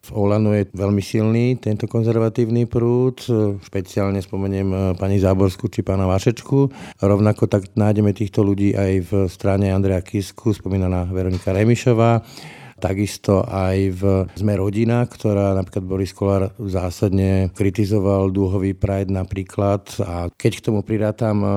V 0.00 0.10
Olano 0.16 0.56
je 0.56 0.64
veľmi 0.72 1.04
silný 1.04 1.60
tento 1.60 1.84
konzervatívny 1.84 2.64
prúd, 2.64 3.20
špeciálne 3.60 4.16
spomeniem 4.24 4.68
e, 4.72 4.76
pani 4.96 5.20
Záborsku 5.20 5.68
či 5.68 5.84
pána 5.84 6.08
Vašečku. 6.08 6.58
Rovnako 7.04 7.44
tak 7.52 7.68
nájdeme 7.76 8.16
týchto 8.16 8.40
ľudí 8.40 8.72
aj 8.72 8.92
v 9.04 9.10
strane 9.28 9.68
Andreja 9.68 10.00
Kisku, 10.00 10.56
spomínaná 10.56 11.04
Veronika 11.04 11.52
Remišová 11.52 12.24
takisto 12.80 13.44
aj 13.44 13.76
v 13.92 14.02
Sme 14.32 14.56
rodina, 14.56 15.04
ktorá 15.04 15.52
napríklad 15.52 15.84
Boris 15.84 16.16
Kolár 16.16 16.56
zásadne 16.56 17.52
kritizoval 17.52 18.32
dúhový 18.32 18.72
Pride 18.72 19.12
napríklad 19.12 19.84
a 20.00 20.32
keď 20.32 20.52
k 20.58 20.64
tomu 20.64 20.80
pridátam 20.80 21.36
e, 21.44 21.48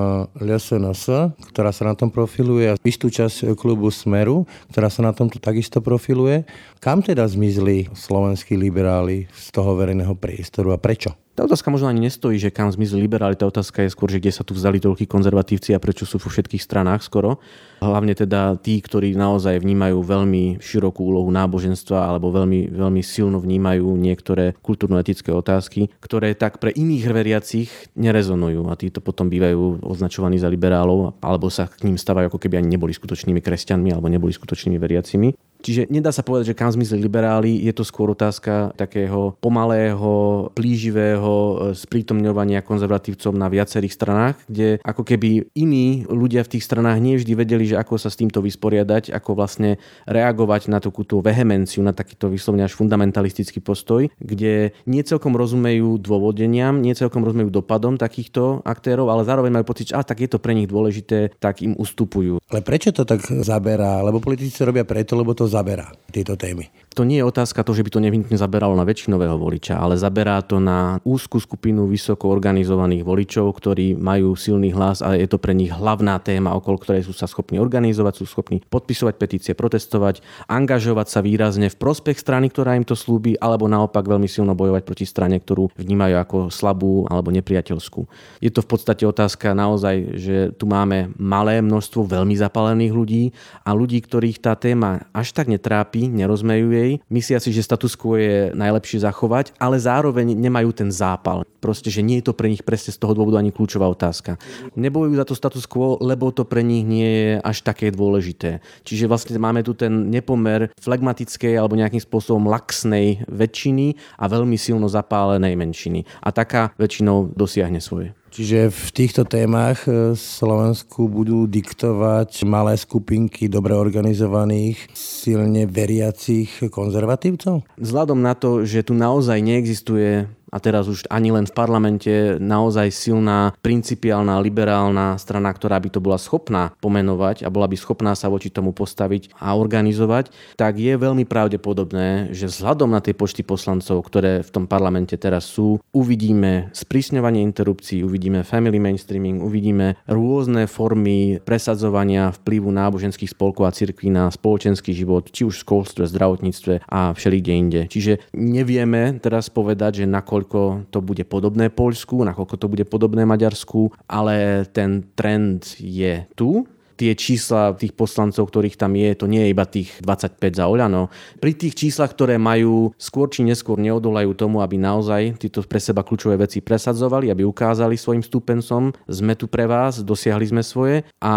LSNS, 0.44 1.32
ktorá 1.56 1.72
sa 1.72 1.88
na 1.88 1.96
tom 1.96 2.12
profiluje 2.12 2.76
a 2.76 2.80
istú 2.84 3.08
časť 3.08 3.56
klubu 3.56 3.88
Smeru, 3.88 4.44
ktorá 4.76 4.92
sa 4.92 5.00
na 5.08 5.16
tomto 5.16 5.40
takisto 5.40 5.80
profiluje, 5.80 6.44
kam 6.84 7.00
teda 7.00 7.24
zmizli 7.24 7.88
slovenskí 7.96 8.60
liberáli 8.60 9.32
z 9.32 9.46
toho 9.56 9.80
verejného 9.80 10.14
priestoru 10.20 10.76
a 10.76 10.78
prečo? 10.78 11.23
Tá 11.34 11.50
otázka 11.50 11.74
možno 11.74 11.90
ani 11.90 12.06
nestojí, 12.06 12.38
že 12.38 12.54
kam 12.54 12.70
zmizli 12.70 13.10
liberáli, 13.10 13.34
tá 13.34 13.50
otázka 13.50 13.82
je 13.82 13.90
skôr, 13.90 14.06
že 14.06 14.22
kde 14.22 14.30
sa 14.30 14.46
tu 14.46 14.54
vzali 14.54 14.78
toľkí 14.78 15.10
konzervatívci 15.10 15.74
a 15.74 15.82
prečo 15.82 16.06
sú 16.06 16.22
vo 16.22 16.30
všetkých 16.30 16.62
stranách 16.62 17.02
skoro. 17.02 17.42
Hlavne 17.82 18.14
teda 18.14 18.54
tí, 18.62 18.78
ktorí 18.78 19.18
naozaj 19.18 19.58
vnímajú 19.58 19.98
veľmi 19.98 20.62
širokú 20.62 21.02
úlohu 21.02 21.34
náboženstva 21.34 22.06
alebo 22.06 22.30
veľmi, 22.30 22.70
veľmi 22.70 23.02
silno 23.02 23.42
vnímajú 23.42 23.98
niektoré 23.98 24.54
kultúrno-etické 24.62 25.34
otázky, 25.34 25.90
ktoré 25.98 26.38
tak 26.38 26.62
pre 26.62 26.70
iných 26.70 27.10
veriacich 27.10 27.70
nerezonujú 27.98 28.70
a 28.70 28.78
títo 28.78 29.02
potom 29.02 29.26
bývajú 29.26 29.82
označovaní 29.82 30.38
za 30.38 30.54
liberálov 30.54 31.18
alebo 31.18 31.50
sa 31.50 31.66
k 31.66 31.90
ním 31.90 31.98
stávajú 31.98 32.30
ako 32.30 32.38
keby 32.46 32.62
ani 32.62 32.78
neboli 32.78 32.94
skutočnými 32.94 33.42
kresťanmi 33.42 33.90
alebo 33.90 34.06
neboli 34.06 34.38
skutočnými 34.38 34.78
veriacimi. 34.78 35.34
Čiže 35.64 35.88
nedá 35.88 36.12
sa 36.12 36.28
povedať, 36.28 36.52
že 36.52 36.60
kam 36.60 36.76
zmizli 36.76 37.00
liberáli, 37.00 37.64
je 37.64 37.72
to 37.72 37.88
skôr 37.88 38.12
otázka 38.12 38.76
takého 38.76 39.40
pomalého, 39.40 40.52
plíživého 40.52 41.32
e, 41.32 41.54
sprítomňovania 41.72 42.60
konzervatívcov 42.60 43.32
na 43.32 43.48
viacerých 43.48 43.96
stranách, 43.96 44.36
kde 44.52 44.84
ako 44.84 45.08
keby 45.08 45.48
iní 45.56 46.04
ľudia 46.12 46.44
v 46.44 46.60
tých 46.60 46.68
stranách 46.68 47.00
nevždy 47.00 47.32
vedeli, 47.32 47.64
že 47.64 47.80
ako 47.80 47.96
sa 47.96 48.12
s 48.12 48.20
týmto 48.20 48.44
vysporiadať, 48.44 49.16
ako 49.16 49.40
vlastne 49.40 49.80
reagovať 50.04 50.68
na 50.68 50.84
takú 50.84 51.08
tú 51.08 51.24
vehemenciu, 51.24 51.80
na 51.80 51.96
takýto 51.96 52.28
vyslovne 52.28 52.68
až 52.68 52.76
fundamentalistický 52.76 53.64
postoj, 53.64 54.12
kde 54.20 54.76
nie 54.84 55.02
celkom 55.08 55.32
rozumejú 55.40 55.96
dôvodeniam, 55.96 56.84
nie 56.84 56.92
celkom 56.92 57.24
rozumejú 57.24 57.48
dopadom 57.48 57.96
takýchto 57.96 58.60
aktérov, 58.68 59.08
ale 59.08 59.24
zároveň 59.24 59.56
majú 59.56 59.72
pocit, 59.72 59.96
že 59.96 59.96
a, 59.96 60.04
tak 60.04 60.20
je 60.20 60.28
to 60.28 60.44
pre 60.44 60.52
nich 60.52 60.68
dôležité, 60.68 61.40
tak 61.40 61.64
im 61.64 61.80
ustupujú. 61.80 62.44
Ale 62.52 62.60
prečo 62.60 62.92
to 62.92 63.08
tak 63.08 63.24
zaberá? 63.24 64.04
Lebo 64.04 64.20
politici 64.20 64.60
robia 64.68 64.84
preto, 64.84 65.16
lebo 65.16 65.32
to 65.32 65.48
zaberá 65.54 65.94
tieto 66.10 66.34
témy. 66.34 66.66
To 66.94 67.02
nie 67.02 67.18
je 67.18 67.26
otázka 67.26 67.66
to, 67.66 67.74
že 67.74 67.82
by 67.82 67.90
to 67.90 68.04
nevyhnutne 68.06 68.38
zaberalo 68.38 68.78
na 68.78 68.86
väčšinového 68.86 69.34
voliča, 69.34 69.82
ale 69.82 69.98
zaberá 69.98 70.46
to 70.46 70.62
na 70.62 71.02
úzkú 71.02 71.42
skupinu 71.42 71.90
vysoko 71.90 72.30
organizovaných 72.30 73.02
voličov, 73.02 73.50
ktorí 73.50 73.98
majú 73.98 74.38
silný 74.38 74.70
hlas 74.78 75.02
a 75.02 75.18
je 75.18 75.26
to 75.26 75.42
pre 75.42 75.58
nich 75.58 75.74
hlavná 75.74 76.22
téma, 76.22 76.54
okolo 76.54 76.78
ktorej 76.78 77.10
sú 77.10 77.14
sa 77.18 77.26
schopní 77.26 77.58
organizovať, 77.58 78.14
sú 78.22 78.30
schopní 78.30 78.62
podpisovať 78.62 79.16
petície, 79.18 79.58
protestovať, 79.58 80.22
angažovať 80.46 81.08
sa 81.10 81.20
výrazne 81.26 81.74
v 81.74 81.80
prospech 81.82 82.22
strany, 82.22 82.54
ktorá 82.54 82.78
im 82.78 82.86
to 82.86 82.94
slúbi, 82.94 83.34
alebo 83.42 83.66
naopak 83.66 84.06
veľmi 84.06 84.30
silno 84.30 84.54
bojovať 84.54 84.86
proti 84.86 85.10
strane, 85.10 85.42
ktorú 85.42 85.74
vnímajú 85.74 86.16
ako 86.22 86.38
slabú 86.54 87.10
alebo 87.10 87.34
nepriateľskú. 87.34 88.06
Je 88.38 88.54
to 88.54 88.62
v 88.62 88.70
podstate 88.70 89.02
otázka 89.02 89.58
naozaj, 89.58 90.22
že 90.22 90.38
tu 90.54 90.70
máme 90.70 91.10
malé 91.18 91.58
množstvo 91.58 92.06
veľmi 92.06 92.38
zapálených 92.38 92.94
ľudí 92.94 93.24
a 93.66 93.74
ľudí, 93.74 93.98
ktorých 93.98 94.38
tá 94.38 94.54
téma 94.54 95.10
až 95.10 95.34
tak 95.34 95.50
netrápi, 95.50 96.06
nerozmejú 96.06 96.83
jej, 96.84 96.94
myslia 97.08 97.40
si, 97.40 97.56
že 97.56 97.64
status 97.64 97.96
quo 97.96 98.20
je 98.20 98.52
najlepšie 98.52 99.08
zachovať, 99.08 99.56
ale 99.56 99.80
zároveň 99.80 100.36
nemajú 100.36 100.76
ten 100.76 100.92
zápal. 100.92 101.48
Proste, 101.64 101.88
že 101.88 102.04
nie 102.04 102.20
je 102.20 102.28
to 102.28 102.36
pre 102.36 102.52
nich 102.52 102.60
presne 102.60 102.92
z 102.92 103.00
toho 103.00 103.16
dôvodu 103.16 103.40
ani 103.40 103.56
kľúčová 103.56 103.88
otázka. 103.88 104.36
Nebojujú 104.76 105.16
za 105.16 105.26
to 105.26 105.34
status 105.34 105.64
quo, 105.64 105.96
lebo 106.04 106.36
to 106.36 106.44
pre 106.44 106.60
nich 106.60 106.84
nie 106.84 107.08
je 107.08 107.32
až 107.40 107.64
také 107.64 107.88
dôležité. 107.90 108.60
Čiže 108.84 109.08
vlastne 109.08 109.40
máme 109.40 109.64
tu 109.64 109.72
ten 109.72 110.12
nepomer 110.12 110.76
flegmatickej 110.76 111.56
alebo 111.56 111.80
nejakým 111.80 112.04
spôsobom 112.04 112.52
laxnej 112.52 113.24
väčšiny 113.32 114.20
a 114.20 114.28
veľmi 114.28 114.60
silno 114.60 114.92
zapálenej 114.92 115.56
menšiny. 115.56 116.04
A 116.20 116.36
taká 116.36 116.76
väčšinou 116.76 117.32
dosiahne 117.32 117.80
svoje. 117.80 118.12
Čiže 118.34 118.74
v 118.74 118.88
týchto 118.90 119.30
témach 119.30 119.86
e, 119.86 120.18
Slovensku 120.18 121.06
budú 121.06 121.46
diktovať 121.46 122.50
malé 122.50 122.74
skupinky 122.82 123.46
dobre 123.46 123.78
organizovaných, 123.78 124.90
silne 124.98 125.70
veriacich 125.70 126.66
konzervatívcov? 126.74 127.62
Vzhľadom 127.78 128.26
na 128.26 128.34
to, 128.34 128.66
že 128.66 128.90
tu 128.90 128.98
naozaj 128.98 129.38
neexistuje 129.38 130.26
a 130.54 130.62
teraz 130.62 130.86
už 130.86 131.10
ani 131.10 131.34
len 131.34 131.50
v 131.50 131.58
parlamente 131.58 132.38
naozaj 132.38 132.94
silná 132.94 133.58
principiálna 133.66 134.38
liberálna 134.38 135.18
strana, 135.18 135.50
ktorá 135.50 135.82
by 135.82 135.90
to 135.90 135.98
bola 135.98 136.22
schopná 136.22 136.78
pomenovať 136.78 137.42
a 137.42 137.50
bola 137.50 137.66
by 137.66 137.74
schopná 137.74 138.14
sa 138.14 138.30
voči 138.30 138.54
tomu 138.54 138.70
postaviť 138.70 139.34
a 139.42 139.58
organizovať, 139.58 140.30
tak 140.54 140.78
je 140.78 140.94
veľmi 140.94 141.26
pravdepodobné, 141.26 142.30
že 142.30 142.46
vzhľadom 142.46 142.94
na 142.94 143.02
tie 143.02 143.18
počty 143.18 143.42
poslancov, 143.42 144.06
ktoré 144.06 144.46
v 144.46 144.54
tom 144.54 144.66
parlamente 144.70 145.18
teraz 145.18 145.50
sú, 145.50 145.82
uvidíme 145.90 146.70
sprísňovanie 146.78 147.42
interrupcií, 147.42 148.06
uvidíme 148.06 148.46
family 148.46 148.78
mainstreaming, 148.78 149.42
uvidíme 149.42 149.98
rôzne 150.06 150.70
formy 150.70 151.42
presadzovania 151.42 152.30
vplyvu 152.30 152.70
náboženských 152.70 153.34
spolkov 153.34 153.66
a 153.66 153.74
cirkví 153.74 154.14
na 154.14 154.30
spoločenský 154.30 154.94
život, 154.94 155.34
či 155.34 155.50
už 155.50 155.58
v 155.58 155.64
školstve, 155.66 156.04
zdravotníctve 156.06 156.86
a 156.86 157.16
všelikde 157.18 157.54
inde. 157.56 157.82
Čiže 157.90 158.30
nevieme 158.36 159.18
teraz 159.18 159.50
povedať, 159.50 160.04
že 160.04 160.06
nakoľko 160.06 160.43
nakoľko 160.44 160.92
to 160.92 161.00
bude 161.00 161.24
podobné 161.32 161.72
Poľsku, 161.72 162.28
nakoľko 162.28 162.56
to 162.60 162.68
bude 162.68 162.86
podobné 162.92 163.24
Maďarsku, 163.24 163.96
ale 164.12 164.68
ten 164.76 165.08
trend 165.16 165.80
je 165.80 166.28
tu 166.36 166.68
tie 166.94 167.18
čísla 167.18 167.74
tých 167.74 167.98
poslancov, 167.98 168.54
ktorých 168.54 168.78
tam 168.78 168.94
je, 168.94 169.18
to 169.18 169.26
nie 169.26 169.50
je 169.50 169.50
iba 169.50 169.66
tých 169.66 169.90
25 170.06 170.62
za 170.62 170.70
Oľano. 170.70 171.10
Pri 171.42 171.58
tých 171.58 171.74
číslach, 171.74 172.14
ktoré 172.14 172.38
majú, 172.38 172.94
skôr 173.02 173.34
či 173.34 173.42
neskôr 173.42 173.82
neodolajú 173.82 174.38
tomu, 174.38 174.62
aby 174.62 174.78
naozaj 174.78 175.42
tieto 175.42 175.66
pre 175.66 175.82
seba 175.82 176.06
kľúčové 176.06 176.38
veci 176.38 176.62
presadzovali, 176.62 177.34
aby 177.34 177.42
ukázali 177.42 177.98
svojim 177.98 178.22
stúpencom, 178.22 178.94
sme 179.10 179.34
tu 179.34 179.50
pre 179.50 179.66
vás, 179.66 180.06
dosiahli 180.06 180.54
sme 180.54 180.62
svoje 180.62 181.02
a 181.18 181.34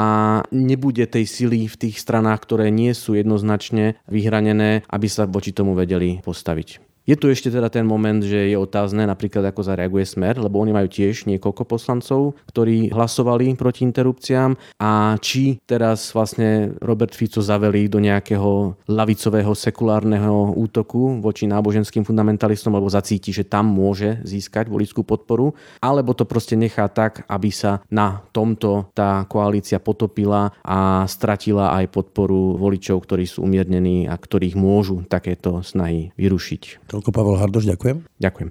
nebude 0.52 1.08
tej 1.08 1.24
sily 1.24 1.72
v 1.72 1.88
tých 1.88 2.04
stranách, 2.04 2.44
ktoré 2.44 2.68
nie 2.68 2.92
sú 2.92 3.16
jednoznačne 3.16 3.96
vyhranené, 4.12 4.84
aby 4.92 5.08
sa 5.08 5.24
voči 5.24 5.56
tomu 5.56 5.72
vedeli 5.72 6.20
postaviť. 6.20 6.95
Je 7.06 7.14
tu 7.14 7.30
ešte 7.30 7.54
teda 7.54 7.70
ten 7.70 7.86
moment, 7.86 8.18
že 8.18 8.50
je 8.50 8.58
otázne 8.58 9.06
napríklad 9.06 9.54
ako 9.54 9.62
zareaguje 9.62 10.02
Smer, 10.02 10.42
lebo 10.42 10.58
oni 10.58 10.74
majú 10.74 10.90
tiež 10.90 11.30
niekoľko 11.30 11.62
poslancov, 11.62 12.34
ktorí 12.50 12.90
hlasovali 12.90 13.54
proti 13.54 13.86
interrupciám 13.86 14.58
a 14.82 15.14
či 15.22 15.62
teraz 15.62 16.10
vlastne 16.10 16.74
Robert 16.82 17.14
Fico 17.14 17.38
zavelí 17.38 17.86
do 17.86 18.02
nejakého 18.02 18.74
lavicového 18.90 19.54
sekulárneho 19.54 20.58
útoku 20.58 21.22
voči 21.22 21.46
náboženským 21.46 22.02
fundamentalistom, 22.02 22.74
lebo 22.74 22.90
zacíti, 22.90 23.30
že 23.30 23.46
tam 23.46 23.70
môže 23.70 24.18
získať 24.26 24.66
volickú 24.66 25.06
podporu, 25.06 25.54
alebo 25.78 26.10
to 26.10 26.26
proste 26.26 26.58
nechá 26.58 26.90
tak, 26.90 27.22
aby 27.30 27.54
sa 27.54 27.86
na 27.86 28.26
tomto 28.34 28.90
tá 28.98 29.22
koalícia 29.30 29.78
potopila 29.78 30.50
a 30.66 31.06
stratila 31.06 31.70
aj 31.78 31.86
podporu 31.86 32.58
voličov, 32.58 32.98
ktorí 33.06 33.30
sú 33.30 33.46
umiernení 33.46 34.10
a 34.10 34.18
ktorých 34.18 34.58
môžu 34.58 35.06
takéto 35.06 35.62
snahy 35.62 36.10
vyrušiť. 36.18 36.90
Toľko 36.96 37.12
Pavel 37.12 37.36
Hardoš, 37.36 37.68
ďakujem. 37.68 38.08
Ďakujem. 38.16 38.48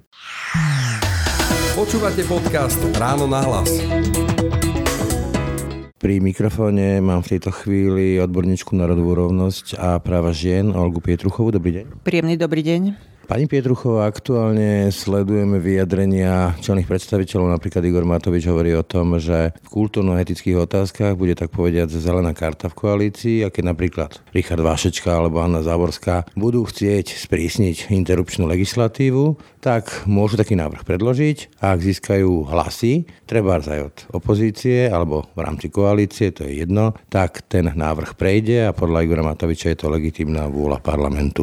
Počúvate 1.74 2.22
podcast 2.30 2.78
Ráno 2.94 3.26
na 3.26 3.42
hlas. 3.42 3.66
Pri 5.98 6.22
mikrofóne 6.22 7.02
mám 7.02 7.26
v 7.26 7.34
tejto 7.34 7.50
chvíli 7.50 8.22
odborníčku 8.22 8.70
na 8.78 8.86
rodovú 8.86 9.18
rovnosť 9.18 9.74
a 9.82 9.98
práva 9.98 10.30
žien 10.30 10.70
Olgu 10.70 11.02
Pietruchovú. 11.02 11.50
Dobrý 11.50 11.82
deň. 11.82 12.06
Príjemný 12.06 12.38
dobrý 12.38 12.62
deň. 12.62 12.82
Pani 13.26 13.50
Pietruchová, 13.50 14.06
aktuálne 14.06 14.94
sledujeme 14.94 15.58
vyjadrenia 15.58 16.54
čelných 16.62 16.86
predstaviteľov, 16.86 17.58
napríklad 17.58 17.82
Igor 17.82 18.06
Matovič 18.06 18.46
hovorí 18.46 18.70
o 18.70 18.86
tom, 18.86 19.18
že 19.18 19.50
v 19.66 19.68
kultúrno-etických 19.82 20.54
otázkach 20.54 21.18
bude 21.18 21.34
tak 21.34 21.50
povediať 21.50 21.90
zelená 21.90 22.30
karta 22.38 22.70
v 22.70 22.78
koalícii 22.78 23.42
a 23.42 23.50
keď 23.50 23.74
napríklad 23.74 24.10
Richard 24.30 24.62
Vášečka 24.62 25.10
alebo 25.10 25.42
Anna 25.42 25.66
Záborská 25.66 26.30
budú 26.38 26.70
chcieť 26.70 27.18
sprísniť 27.18 27.90
interrupčnú 27.90 28.46
legislatívu, 28.46 29.34
tak 29.58 30.06
môžu 30.06 30.38
taký 30.38 30.54
návrh 30.54 30.86
predložiť 30.86 31.58
a 31.58 31.74
ak 31.74 31.82
získajú 31.82 32.46
hlasy, 32.46 33.10
treba 33.26 33.58
aj 33.58 33.80
od 33.90 33.96
opozície 34.22 34.86
alebo 34.86 35.26
v 35.34 35.42
rámci 35.42 35.66
koalície, 35.66 36.30
to 36.30 36.46
je 36.46 36.62
jedno, 36.62 36.94
tak 37.10 37.42
ten 37.50 37.74
návrh 37.74 38.14
prejde 38.14 38.70
a 38.70 38.76
podľa 38.76 39.02
Igora 39.02 39.26
Matoviča 39.26 39.74
je 39.74 39.78
to 39.82 39.90
legitimná 39.90 40.46
vôľa 40.46 40.78
parlamentu. 40.78 41.42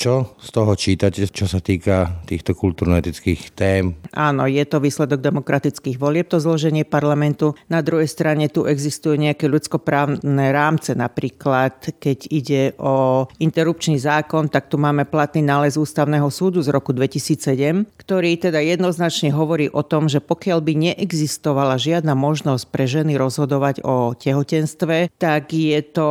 Čo 0.00 0.32
z 0.40 0.48
toho 0.48 0.72
čítate, 0.80 1.28
čo 1.28 1.44
sa 1.44 1.60
týka 1.60 2.24
týchto 2.24 2.56
kultúrno-etických 2.56 3.52
tém? 3.52 4.00
Áno, 4.16 4.48
je 4.48 4.64
to 4.64 4.80
výsledok 4.80 5.20
demokratických 5.20 6.00
volieb, 6.00 6.24
to 6.24 6.40
zloženie 6.40 6.88
parlamentu. 6.88 7.52
Na 7.68 7.84
druhej 7.84 8.08
strane 8.08 8.48
tu 8.48 8.64
existujú 8.64 9.20
nejaké 9.20 9.44
ľudskoprávne 9.44 10.56
rámce, 10.56 10.96
napríklad 10.96 12.00
keď 12.00 12.18
ide 12.32 12.62
o 12.80 13.28
interrupčný 13.44 14.00
zákon, 14.00 14.48
tak 14.48 14.72
tu 14.72 14.80
máme 14.80 15.04
platný 15.04 15.44
nález 15.44 15.76
Ústavného 15.76 16.32
súdu 16.32 16.64
z 16.64 16.72
roku 16.72 16.96
2007, 16.96 17.84
ktorý 18.00 18.40
teda 18.40 18.64
jednoznačne 18.64 19.36
hovorí 19.36 19.68
o 19.68 19.84
tom, 19.84 20.08
že 20.08 20.24
pokiaľ 20.24 20.64
by 20.64 20.72
neexistovala 20.80 21.76
žiadna 21.76 22.16
možnosť 22.16 22.64
pre 22.72 22.88
ženy 22.88 23.20
rozhodovať 23.20 23.84
o 23.84 24.16
tehotenstve, 24.16 25.12
tak 25.20 25.52
je 25.52 25.76
to 25.84 26.08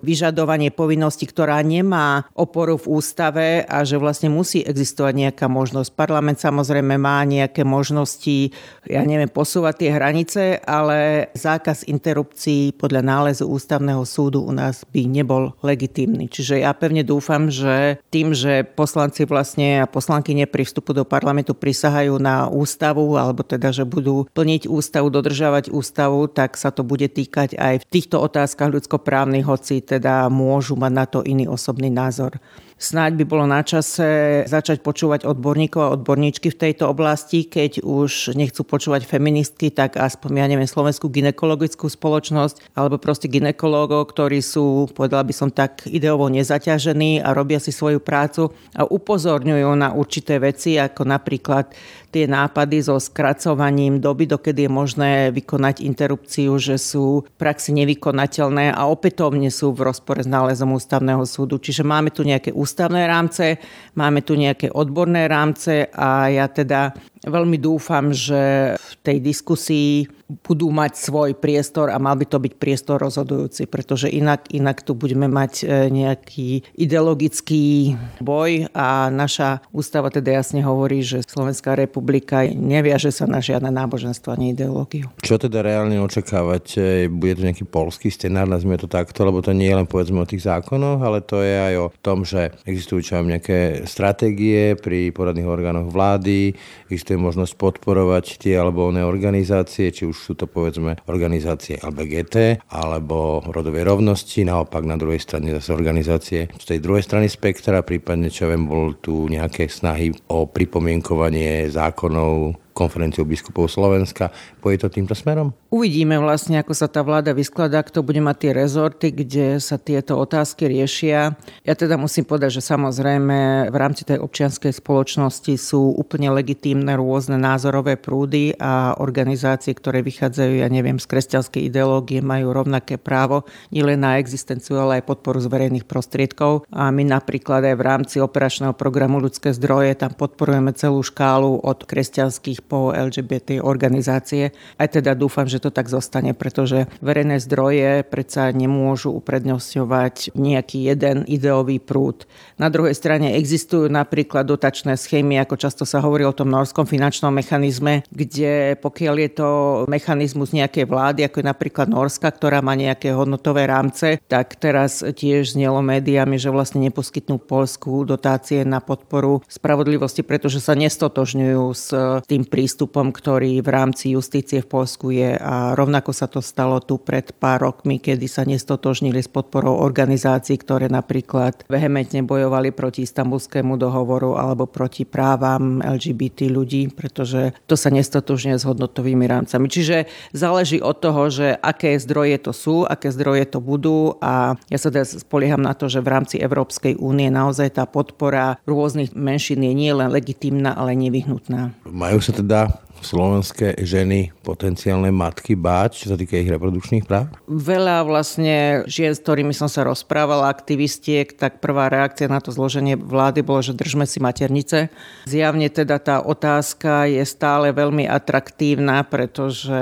vyžadovanie 0.00 0.72
povinnosti, 0.72 1.28
ktorá 1.28 1.60
nemá 1.60 2.24
oporu 2.32 2.80
v 2.80 2.96
ústave 2.96 3.25
ústave 3.26 3.66
a 3.66 3.82
že 3.82 3.98
vlastne 3.98 4.30
musí 4.30 4.62
existovať 4.62 5.14
nejaká 5.26 5.46
možnosť. 5.50 5.98
Parlament 5.98 6.38
samozrejme 6.38 6.94
má 6.94 7.26
nejaké 7.26 7.66
možnosti, 7.66 8.54
ja 8.86 9.02
neviem, 9.02 9.26
posúvať 9.26 9.74
tie 9.82 9.90
hranice, 9.90 10.42
ale 10.62 11.28
zákaz 11.34 11.90
interrupcií 11.90 12.70
podľa 12.78 13.02
nálezu 13.02 13.50
ústavného 13.50 14.06
súdu 14.06 14.46
u 14.46 14.52
nás 14.54 14.86
by 14.86 15.10
nebol 15.10 15.58
legitímny. 15.66 16.30
Čiže 16.30 16.62
ja 16.62 16.70
pevne 16.70 17.02
dúfam, 17.02 17.50
že 17.50 17.98
tým, 18.14 18.30
že 18.30 18.62
poslanci 18.62 19.26
vlastne 19.26 19.82
a 19.82 19.90
poslankyne 19.90 20.46
pri 20.46 20.62
vstupu 20.62 20.94
do 20.94 21.02
parlamentu 21.02 21.50
prisahajú 21.58 22.22
na 22.22 22.46
ústavu, 22.46 23.18
alebo 23.18 23.42
teda, 23.42 23.74
že 23.74 23.82
budú 23.82 24.30
plniť 24.30 24.70
ústavu, 24.70 25.10
dodržavať 25.10 25.74
ústavu, 25.74 26.30
tak 26.30 26.54
sa 26.54 26.70
to 26.70 26.86
bude 26.86 27.10
týkať 27.10 27.58
aj 27.58 27.74
v 27.82 27.88
týchto 27.90 28.22
otázkach 28.22 28.70
ľudskoprávnych, 28.70 29.46
hoci 29.46 29.82
teda 29.82 30.30
môžu 30.30 30.78
mať 30.78 30.92
na 30.94 31.04
to 31.10 31.26
iný 31.26 31.50
osobný 31.50 31.90
názor. 31.90 32.38
Snáď 32.76 33.05
by 33.14 33.24
bolo 33.28 33.46
na 33.46 33.62
čase 33.62 34.42
začať 34.50 34.82
počúvať 34.82 35.22
odborníkov 35.22 35.80
a 35.84 35.94
odborníčky 35.94 36.50
v 36.50 36.60
tejto 36.66 36.90
oblasti, 36.90 37.46
keď 37.46 37.86
už 37.86 38.34
nechcú 38.34 38.66
počúvať 38.66 39.06
feministky, 39.06 39.70
tak 39.70 39.94
aspoň, 39.94 40.42
ja 40.42 40.46
neviem, 40.50 40.66
Slovenskú 40.66 41.06
ginekologickú 41.06 41.86
spoločnosť, 41.86 42.74
alebo 42.74 42.98
proste 42.98 43.30
ginekológov, 43.30 44.10
ktorí 44.10 44.42
sú, 44.42 44.90
povedala 44.90 45.22
by 45.22 45.34
som 45.36 45.52
tak, 45.52 45.86
ideovo 45.86 46.26
nezaťažení 46.26 47.22
a 47.22 47.30
robia 47.36 47.62
si 47.62 47.70
svoju 47.70 48.02
prácu 48.02 48.50
a 48.74 48.82
upozorňujú 48.88 49.70
na 49.76 49.94
určité 49.94 50.42
veci, 50.42 50.80
ako 50.80 51.06
napríklad 51.06 51.70
tie 52.16 52.24
nápady 52.24 52.80
so 52.80 52.96
skracovaním 52.96 54.00
doby, 54.00 54.24
dokedy 54.24 54.64
je 54.64 54.72
možné 54.72 55.12
vykonať 55.36 55.84
interrupciu, 55.84 56.56
že 56.56 56.80
sú 56.80 57.28
v 57.28 57.30
praxi 57.36 57.76
nevykonateľné 57.76 58.72
a 58.72 58.88
opätovne 58.88 59.52
sú 59.52 59.76
v 59.76 59.84
rozpore 59.92 60.24
s 60.24 60.28
nálezom 60.30 60.72
ústavného 60.72 61.28
súdu. 61.28 61.60
Čiže 61.60 61.84
máme 61.84 62.08
tu 62.08 62.24
nejaké 62.24 62.56
ústavné 62.56 63.04
rámce, 63.04 63.60
máme 63.92 64.24
tu 64.24 64.32
nejaké 64.32 64.72
odborné 64.72 65.28
rámce 65.28 65.92
a 65.92 66.32
ja 66.32 66.48
teda 66.48 66.96
veľmi 67.28 67.60
dúfam, 67.60 68.08
že 68.16 68.72
v 68.80 68.92
tej 69.04 69.18
diskusii 69.20 70.15
budú 70.26 70.74
mať 70.74 70.98
svoj 70.98 71.38
priestor 71.38 71.94
a 71.94 72.02
mal 72.02 72.18
by 72.18 72.26
to 72.26 72.42
byť 72.42 72.52
priestor 72.58 72.98
rozhodujúci, 72.98 73.70
pretože 73.70 74.10
inak, 74.10 74.50
inak 74.50 74.82
tu 74.82 74.98
budeme 74.98 75.30
mať 75.30 75.52
e, 75.62 75.64
nejaký 75.86 76.66
ideologický 76.74 77.94
boj 78.18 78.66
a 78.74 79.06
naša 79.06 79.62
ústava 79.70 80.10
teda 80.10 80.42
jasne 80.42 80.66
hovorí, 80.66 81.06
že 81.06 81.22
Slovenská 81.22 81.78
republika 81.78 82.42
neviaže 82.42 83.14
sa 83.14 83.30
na 83.30 83.38
žiadne 83.38 83.70
náboženstvo 83.70 84.34
ani 84.34 84.50
ideológiu. 84.50 85.06
Čo 85.22 85.38
teda 85.38 85.62
reálne 85.62 86.02
očakávať? 86.02 86.78
Bude 87.06 87.38
to 87.38 87.46
nejaký 87.46 87.62
polský 87.62 88.10
scenár, 88.10 88.50
nazvime 88.50 88.82
to 88.82 88.90
takto, 88.90 89.22
lebo 89.22 89.38
to 89.46 89.54
nie 89.54 89.70
je 89.70 89.78
len 89.78 89.86
povedzme 89.86 90.18
o 90.18 90.26
tých 90.26 90.42
zákonoch, 90.42 90.98
ale 90.98 91.22
to 91.22 91.38
je 91.38 91.54
aj 91.54 91.74
o 91.78 91.88
tom, 92.02 92.26
že 92.26 92.50
existujú 92.66 92.98
čo 93.06 93.22
nejaké 93.22 93.86
stratégie 93.86 94.74
pri 94.74 95.14
poradných 95.14 95.46
orgánoch 95.46 95.88
vlády, 95.94 96.58
existuje 96.90 97.14
možnosť 97.14 97.54
podporovať 97.54 98.42
tie 98.42 98.58
alebo 98.58 98.90
oné 98.90 99.06
organizácie, 99.06 99.94
či 99.94 100.08
už 100.08 100.15
už 100.16 100.32
sú 100.32 100.32
to 100.32 100.48
povedzme 100.48 100.96
organizácie 101.04 101.76
LBGT 101.76 102.64
alebo 102.72 103.44
rodovej 103.44 103.84
rovnosti, 103.84 104.40
naopak 104.48 104.88
na 104.88 104.96
druhej 104.96 105.20
strane 105.20 105.52
zase 105.52 105.76
organizácie 105.76 106.48
z 106.48 106.64
tej 106.64 106.80
druhej 106.80 107.04
strany 107.04 107.28
spektra, 107.28 107.84
prípadne 107.84 108.32
čo 108.32 108.48
viem, 108.48 108.64
bol 108.64 108.96
tu 108.96 109.28
nejaké 109.28 109.68
snahy 109.68 110.16
o 110.32 110.48
pripomienkovanie 110.48 111.68
zákonov 111.68 112.65
konferenciou 112.76 113.24
biskupov 113.24 113.72
Slovenska. 113.72 114.28
Pôjde 114.60 114.84
to 114.84 115.00
týmto 115.00 115.16
smerom? 115.16 115.56
Uvidíme 115.72 116.20
vlastne, 116.20 116.60
ako 116.60 116.76
sa 116.76 116.92
tá 116.92 117.00
vláda 117.00 117.32
vyskladá, 117.32 117.80
kto 117.80 118.04
bude 118.04 118.20
mať 118.20 118.36
tie 118.36 118.52
rezorty, 118.52 119.06
kde 119.16 119.56
sa 119.56 119.80
tieto 119.80 120.20
otázky 120.20 120.68
riešia. 120.68 121.32
Ja 121.64 121.72
teda 121.72 121.96
musím 121.96 122.28
povedať, 122.28 122.60
že 122.60 122.68
samozrejme 122.68 123.72
v 123.72 123.76
rámci 123.80 124.04
tej 124.04 124.20
občianskej 124.20 124.76
spoločnosti 124.76 125.56
sú 125.56 125.96
úplne 125.96 126.28
legitímne 126.28 126.92
rôzne 127.00 127.40
názorové 127.40 127.96
prúdy 127.96 128.52
a 128.60 128.92
organizácie, 129.00 129.72
ktoré 129.72 130.04
vychádzajú, 130.04 130.60
ja 130.60 130.68
neviem, 130.68 131.00
z 131.00 131.08
kresťanskej 131.08 131.72
ideológie, 131.72 132.20
majú 132.20 132.52
rovnaké 132.52 133.00
právo 133.00 133.48
nielen 133.72 134.04
na 134.04 134.20
existenciu, 134.20 134.76
ale 134.76 135.00
aj 135.00 135.08
podporu 135.08 135.40
z 135.40 135.48
verejných 135.48 135.88
prostriedkov. 135.88 136.68
A 136.68 136.92
my 136.92 137.06
napríklad 137.06 137.64
aj 137.64 137.76
v 137.78 137.86
rámci 137.86 138.16
operačného 138.20 138.76
programu 138.76 139.22
ľudské 139.22 139.54
zdroje 139.56 139.96
tam 139.96 140.12
podporujeme 140.12 140.76
celú 140.76 141.00
škálu 141.00 141.62
od 141.62 141.86
kresťanských 141.86 142.65
po 142.66 142.90
LGBT 142.90 143.62
organizácie. 143.62 144.50
Aj 144.76 144.90
teda 144.90 145.14
dúfam, 145.14 145.46
že 145.46 145.62
to 145.62 145.70
tak 145.70 145.86
zostane, 145.86 146.34
pretože 146.34 146.90
verejné 146.98 147.38
zdroje 147.38 148.02
predsa 148.02 148.50
nemôžu 148.50 149.14
uprednostňovať 149.14 150.34
nejaký 150.34 150.90
jeden 150.90 151.22
ideový 151.30 151.78
prúd. 151.78 152.26
Na 152.58 152.66
druhej 152.66 152.98
strane 152.98 153.38
existujú 153.38 153.86
napríklad 153.86 154.44
dotačné 154.44 154.98
schémy, 154.98 155.38
ako 155.40 155.54
často 155.54 155.84
sa 155.86 156.02
hovorí 156.02 156.26
o 156.26 156.34
tom 156.34 156.50
norskom 156.50 156.84
finančnom 156.84 157.30
mechanizme, 157.30 158.02
kde 158.10 158.74
pokiaľ 158.82 159.14
je 159.14 159.30
to 159.30 159.48
mechanizmus 159.86 160.50
nejakej 160.50 160.84
vlády, 160.88 161.20
ako 161.24 161.40
je 161.40 161.46
napríklad 161.46 161.86
Norska, 161.86 162.28
ktorá 162.32 162.58
má 162.64 162.74
nejaké 162.74 163.14
hodnotové 163.14 163.70
rámce, 163.70 164.18
tak 164.26 164.58
teraz 164.58 165.04
tiež 165.04 165.54
znelo 165.54 165.84
médiami, 165.84 166.40
že 166.40 166.50
vlastne 166.50 166.82
neposkytnú 166.82 167.38
Polsku 167.38 168.02
dotácie 168.08 168.64
na 168.66 168.82
podporu 168.82 169.44
spravodlivosti, 169.46 170.24
pretože 170.24 170.58
sa 170.58 170.72
nestotožňujú 170.74 171.64
s 171.76 171.88
tým 172.26 172.42
prístupom, 172.56 173.12
ktorý 173.12 173.60
v 173.60 173.68
rámci 173.68 174.16
justície 174.16 174.64
v 174.64 174.70
Polsku 174.72 175.12
je 175.12 175.36
a 175.36 175.76
rovnako 175.76 176.16
sa 176.16 176.24
to 176.24 176.40
stalo 176.40 176.80
tu 176.80 176.96
pred 176.96 177.36
pár 177.36 177.68
rokmi, 177.68 178.00
kedy 178.00 178.24
sa 178.24 178.48
nestotožnili 178.48 179.20
s 179.20 179.28
podporou 179.28 179.76
organizácií, 179.76 180.56
ktoré 180.56 180.88
napríklad 180.88 181.68
vehementne 181.68 182.24
bojovali 182.24 182.72
proti 182.72 183.04
istambulskému 183.04 183.76
dohovoru 183.76 184.40
alebo 184.40 184.64
proti 184.64 185.04
právam 185.04 185.84
LGBT 185.84 186.48
ľudí, 186.48 186.88
pretože 186.88 187.52
to 187.68 187.76
sa 187.76 187.92
nestotožňuje 187.92 188.56
s 188.56 188.64
hodnotovými 188.64 189.28
rámcami. 189.28 189.68
Čiže 189.68 190.08
záleží 190.32 190.80
od 190.80 190.96
toho, 190.96 191.28
že 191.28 191.60
aké 191.60 192.00
zdroje 192.00 192.40
to 192.40 192.56
sú, 192.56 192.88
aké 192.88 193.12
zdroje 193.12 193.52
to 193.52 193.60
budú 193.60 194.16
a 194.24 194.56
ja 194.72 194.78
sa 194.80 194.88
teda 194.88 195.04
spolieham 195.04 195.60
na 195.60 195.76
to, 195.76 195.92
že 195.92 196.00
v 196.00 196.08
rámci 196.08 196.40
Európskej 196.40 196.96
únie 196.96 197.28
naozaj 197.28 197.76
tá 197.76 197.84
podpora 197.84 198.56
rôznych 198.64 199.12
menšín 199.12 199.60
je 199.60 199.76
nie 199.76 199.92
len 199.92 200.08
legitimná, 200.08 200.72
ale 200.72 200.96
nevyhnutná. 200.96 201.76
Majú 201.84 202.24
sa 202.24 202.32
teda 202.32 202.45
teda 202.46 202.85
slovenské 203.02 203.80
ženy, 203.84 204.32
potenciálne 204.40 205.10
matky 205.10 205.58
báť, 205.58 206.06
čo 206.06 206.06
sa 206.14 206.16
týka 206.16 206.38
ich 206.38 206.48
reprodukčných 206.48 207.04
práv? 207.04 207.28
Veľa 207.50 208.06
vlastne 208.08 208.86
žien, 208.88 209.12
s 209.12 209.20
ktorými 209.20 209.52
som 209.52 209.66
sa 209.66 209.84
rozprávala, 209.84 210.48
aktivistiek, 210.48 211.34
tak 211.34 211.58
prvá 211.60 211.90
reakcia 211.92 212.30
na 212.30 212.40
to 212.40 212.54
zloženie 212.54 212.96
vlády 212.96 213.42
bolo, 213.42 213.60
že 213.60 213.76
držme 213.76 214.06
si 214.08 214.22
maternice. 214.22 214.88
Zjavne 215.28 215.68
teda 215.68 216.00
tá 216.00 216.16
otázka 216.22 217.10
je 217.10 217.22
stále 217.26 217.74
veľmi 217.76 218.08
atraktívna, 218.08 219.04
pretože 219.04 219.76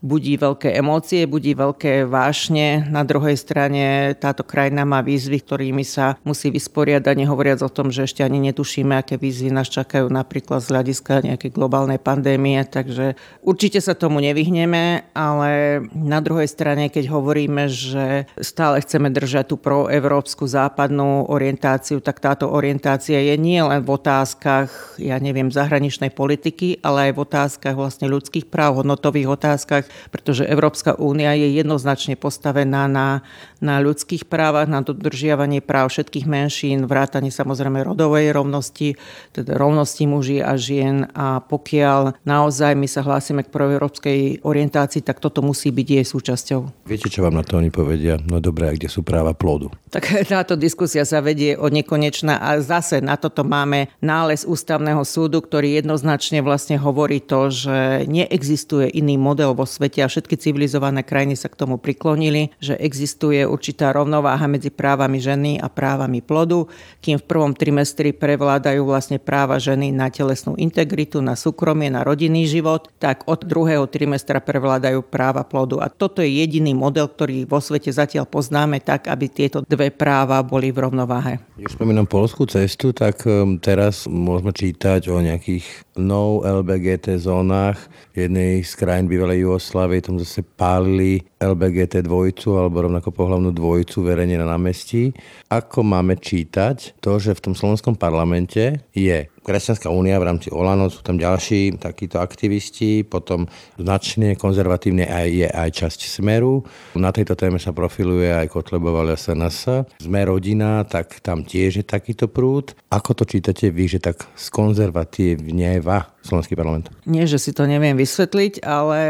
budí 0.00 0.40
veľké 0.40 0.72
emócie, 0.72 1.26
budí 1.26 1.52
veľké 1.52 2.08
vášne. 2.08 2.88
Na 2.88 3.04
druhej 3.04 3.36
strane 3.36 4.16
táto 4.16 4.46
krajina 4.46 4.88
má 4.88 5.04
výzvy, 5.04 5.44
ktorými 5.44 5.84
sa 5.84 6.16
musí 6.24 6.48
vysporiadať, 6.48 7.14
nehovoriac 7.20 7.60
o 7.60 7.70
tom, 7.70 7.92
že 7.92 8.08
ešte 8.08 8.24
ani 8.24 8.50
netušíme, 8.50 8.96
aké 8.96 9.20
výzvy 9.20 9.52
nás 9.52 9.68
čakajú 9.68 10.08
napríklad 10.08 10.64
z 10.64 10.70
hľadiska 10.72 11.26
nejakej 11.26 11.50
globálnej 11.52 12.00
pandémie, 12.00 12.39
takže 12.70 13.18
určite 13.44 13.82
sa 13.82 13.92
tomu 13.92 14.22
nevyhneme, 14.24 15.10
ale 15.12 15.82
na 15.92 16.22
druhej 16.24 16.48
strane, 16.48 16.88
keď 16.88 17.10
hovoríme, 17.10 17.66
že 17.68 18.30
stále 18.40 18.80
chceme 18.80 19.12
držať 19.12 19.52
tú 19.52 19.56
proevropskú 19.58 20.46
západnú 20.46 21.28
orientáciu, 21.28 21.98
tak 22.00 22.22
táto 22.22 22.48
orientácia 22.48 23.20
je 23.20 23.34
nie 23.36 23.60
len 23.60 23.82
v 23.82 23.90
otázkach, 23.96 24.96
ja 25.00 25.18
neviem, 25.18 25.50
zahraničnej 25.50 26.14
politiky, 26.14 26.80
ale 26.80 27.10
aj 27.10 27.12
v 27.16 27.22
otázkach 27.26 27.76
vlastne 27.76 28.06
ľudských 28.06 28.46
práv, 28.46 28.80
hodnotových 28.80 29.34
otázkach, 29.34 29.84
pretože 30.14 30.46
Európska 30.46 30.94
únia 30.96 31.34
je 31.34 31.50
jednoznačne 31.58 32.14
postavená 32.14 32.86
na, 32.86 33.26
na 33.58 33.82
ľudských 33.82 34.28
právach, 34.28 34.70
na 34.70 34.80
dodržiavanie 34.80 35.60
práv 35.64 35.90
všetkých 35.90 36.26
menšín, 36.28 36.86
vrátanie 36.86 37.34
samozrejme 37.34 37.82
rodovej 37.82 38.30
rovnosti, 38.30 38.94
teda 39.34 39.58
rovnosti 39.58 40.04
muží 40.06 40.38
a 40.38 40.54
žien. 40.54 41.10
A 41.12 41.42
pokiaľ 41.42 42.19
naozaj 42.24 42.76
my 42.76 42.88
sa 42.88 43.00
hlásime 43.00 43.44
k 43.46 43.52
proeurópskej 43.52 44.44
orientácii, 44.44 45.00
tak 45.04 45.18
toto 45.22 45.40
musí 45.40 45.72
byť 45.72 45.88
jej 46.00 46.06
súčasťou. 46.06 46.86
Viete, 46.86 47.08
čo 47.08 47.24
vám 47.24 47.36
na 47.36 47.44
to 47.44 47.56
oni 47.56 47.72
povedia? 47.72 48.20
No 48.28 48.38
dobré, 48.38 48.68
a 48.68 48.76
kde 48.76 48.92
sú 48.92 49.00
práva 49.00 49.32
plodu? 49.32 49.72
Tak 49.88 50.06
táto 50.32 50.54
diskusia 50.54 51.04
sa 51.08 51.24
vedie 51.24 51.56
od 51.56 51.72
nekonečna 51.72 52.40
a 52.40 52.60
zase 52.60 53.00
na 53.00 53.16
toto 53.16 53.42
máme 53.46 53.88
nález 54.04 54.44
ústavného 54.44 55.02
súdu, 55.02 55.40
ktorý 55.40 55.80
jednoznačne 55.80 56.44
vlastne 56.44 56.76
hovorí 56.76 57.24
to, 57.24 57.48
že 57.48 58.04
neexistuje 58.06 58.92
iný 58.92 59.16
model 59.16 59.56
vo 59.56 59.64
svete 59.64 60.04
a 60.04 60.10
všetky 60.10 60.36
civilizované 60.36 61.02
krajiny 61.02 61.36
sa 61.36 61.48
k 61.48 61.58
tomu 61.58 61.80
priklonili, 61.80 62.52
že 62.60 62.76
existuje 62.76 63.42
určitá 63.44 63.92
rovnováha 63.92 64.44
medzi 64.46 64.68
právami 64.68 65.18
ženy 65.18 65.60
a 65.60 65.68
právami 65.70 66.20
plodu, 66.20 66.68
kým 67.00 67.18
v 67.20 67.28
prvom 67.28 67.52
trimestri 67.56 68.12
prevládajú 68.12 68.82
vlastne 68.84 69.18
práva 69.22 69.56
ženy 69.56 69.90
na 69.90 70.12
telesnú 70.12 70.54
integritu, 70.58 71.22
na 71.24 71.34
súkromie, 71.34 71.88
na 71.88 72.02
rodinný 72.10 72.50
život, 72.50 72.90
tak 72.98 73.30
od 73.30 73.46
druhého 73.46 73.86
trimestra 73.86 74.42
prevládajú 74.42 75.06
práva 75.06 75.46
plodu. 75.46 75.78
A 75.78 75.86
toto 75.86 76.18
je 76.18 76.42
jediný 76.42 76.74
model, 76.74 77.06
ktorý 77.06 77.46
vo 77.46 77.62
svete 77.62 77.94
zatiaľ 77.94 78.26
poznáme 78.26 78.82
tak, 78.82 79.06
aby 79.06 79.30
tieto 79.30 79.62
dve 79.62 79.94
práva 79.94 80.42
boli 80.42 80.74
v 80.74 80.90
rovnováhe. 80.90 81.38
Keď 81.54 81.78
spomínam 81.78 82.10
polskú 82.10 82.50
cestu, 82.50 82.90
tak 82.90 83.22
um, 83.30 83.54
teraz 83.62 84.10
môžeme 84.10 84.50
čítať 84.50 85.06
o 85.06 85.22
nejakých 85.22 85.86
no 86.00 86.42
LBGT 86.42 87.20
zónach. 87.20 87.78
V 88.16 88.26
jednej 88.26 88.64
z 88.66 88.72
krajín 88.74 89.06
bývalej 89.06 89.46
Jugoslávy 89.46 90.02
tam 90.02 90.16
zase 90.18 90.42
pálili 90.42 91.22
LBGT 91.38 92.04
dvojcu 92.04 92.48
alebo 92.56 92.88
rovnako 92.88 93.12
pohľavnú 93.12 93.52
dvojcu 93.52 93.98
verejne 94.02 94.40
na 94.40 94.48
námestí. 94.48 95.12
Ako 95.52 95.84
máme 95.84 96.16
čítať 96.16 97.00
to, 97.00 97.20
že 97.20 97.36
v 97.36 97.44
tom 97.50 97.54
slovenskom 97.54 97.94
parlamente 97.96 98.82
je 98.96 99.28
Kresťanská 99.40 99.88
únia 99.88 100.20
v 100.20 100.28
rámci 100.28 100.52
Olano, 100.52 100.92
sú 100.92 101.00
tam 101.00 101.16
ďalší 101.16 101.80
takíto 101.80 102.20
aktivisti, 102.20 103.08
potom 103.08 103.48
značne 103.80 104.36
konzervatívne 104.36 105.08
aj 105.08 105.26
je 105.32 105.48
aj 105.48 105.70
časť 105.80 106.00
Smeru. 106.04 106.60
Na 106.92 107.08
tejto 107.08 107.32
téme 107.40 107.56
sa 107.56 107.72
profiluje 107.72 108.28
aj 108.28 108.52
Kotlebová 108.52 109.08
SNS. 109.16 109.88
Sme 109.96 110.28
rodina, 110.28 110.84
tak 110.84 111.24
tam 111.24 111.48
tiež 111.48 111.80
je 111.80 111.84
takýto 111.88 112.28
prúd. 112.28 112.76
Ako 112.92 113.16
to 113.16 113.24
čítate 113.24 113.72
vy, 113.72 113.88
že 113.88 114.04
tak 114.04 114.28
skonzervatívneva 114.36 116.19
slovenský 116.22 116.54
parlament? 116.56 116.92
Nie, 117.08 117.24
že 117.24 117.40
si 117.40 117.50
to 117.56 117.64
neviem 117.64 117.96
vysvetliť, 117.96 118.64
ale 118.64 119.00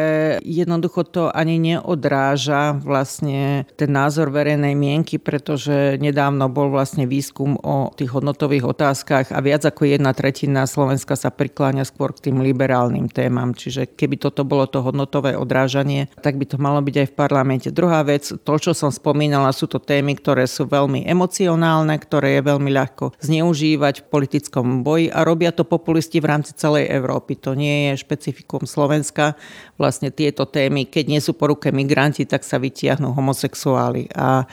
jednoducho 0.47 1.03
to 1.07 1.29
ani 1.31 1.59
neodráža 1.59 2.79
vlastne 2.81 3.67
ten 3.75 3.91
názor 3.91 4.31
verejnej 4.31 4.75
mienky, 4.79 5.19
pretože 5.19 5.99
nedávno 5.99 6.47
bol 6.47 6.71
vlastne 6.71 7.05
výskum 7.05 7.59
o 7.61 7.91
tých 7.95 8.15
hodnotových 8.15 8.65
otázkach 8.67 9.27
a 9.35 9.39
viac 9.43 9.67
ako 9.67 9.91
jedna 9.91 10.15
tretina 10.15 10.65
Slovenska 10.71 11.19
sa 11.19 11.35
prikláňa 11.35 11.83
skôr 11.83 12.15
k 12.15 12.31
tým 12.31 12.43
liberálnym 12.45 13.11
témam. 13.11 13.53
Čiže 13.53 13.91
keby 13.91 14.17
toto 14.21 14.47
bolo 14.47 14.71
to 14.71 14.81
hodnotové 14.81 15.35
odrážanie, 15.35 16.07
tak 16.23 16.39
by 16.39 16.47
to 16.47 16.57
malo 16.63 16.79
byť 16.81 16.95
aj 16.95 17.09
v 17.11 17.17
parlamente. 17.19 17.69
Druhá 17.75 18.07
vec, 18.07 18.31
to, 18.31 18.55
čo 18.57 18.73
som 18.73 18.95
spomínala, 18.95 19.51
sú 19.51 19.67
to 19.67 19.83
témy, 19.83 20.15
ktoré 20.15 20.47
sú 20.47 20.67
veľmi 20.71 21.05
emocionálne, 21.05 21.95
ktoré 21.99 22.39
je 22.39 22.43
veľmi 22.47 22.71
ľahko 22.71 23.19
zneužívať 23.19 24.05
v 24.05 24.09
politickom 24.09 24.87
boji 24.87 25.11
a 25.11 25.27
robia 25.27 25.51
to 25.51 25.67
populisti 25.67 26.23
v 26.23 26.31
rámci 26.31 26.55
celej 26.55 27.00
Európy. 27.01 27.41
To 27.41 27.57
nie 27.57 27.89
je 27.89 28.05
špecifikum 28.05 28.69
Slovenska. 28.69 29.41
Vlastne 29.81 30.13
tieto 30.13 30.45
témy, 30.45 30.85
keď 30.85 31.05
nie 31.09 31.21
sú 31.25 31.33
po 31.33 31.49
ruke 31.49 31.73
migranti, 31.73 32.29
tak 32.29 32.45
sa 32.45 32.61
vytiahnu 32.61 33.17
homosexuáli. 33.17 34.13
A 34.13 34.45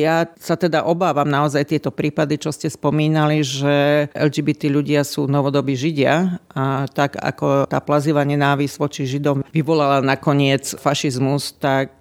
ja 0.00 0.24
sa 0.40 0.56
teda 0.56 0.88
obávam 0.88 1.28
naozaj 1.28 1.68
tieto 1.68 1.92
prípady, 1.92 2.40
čo 2.40 2.48
ste 2.48 2.72
spomínali, 2.72 3.44
že 3.44 4.08
LGBT 4.16 4.72
ľudia 4.72 5.04
sú 5.04 5.28
novodobí 5.28 5.76
Židia 5.76 6.40
a 6.56 6.88
tak 6.88 7.20
ako 7.20 7.68
tá 7.68 7.76
plazivá 7.84 8.24
nenávisť 8.24 8.74
voči 8.80 9.04
Židom 9.04 9.44
vyvolala 9.52 10.00
nakoniec 10.00 10.64
fašizmus, 10.80 11.60
tak 11.60 11.92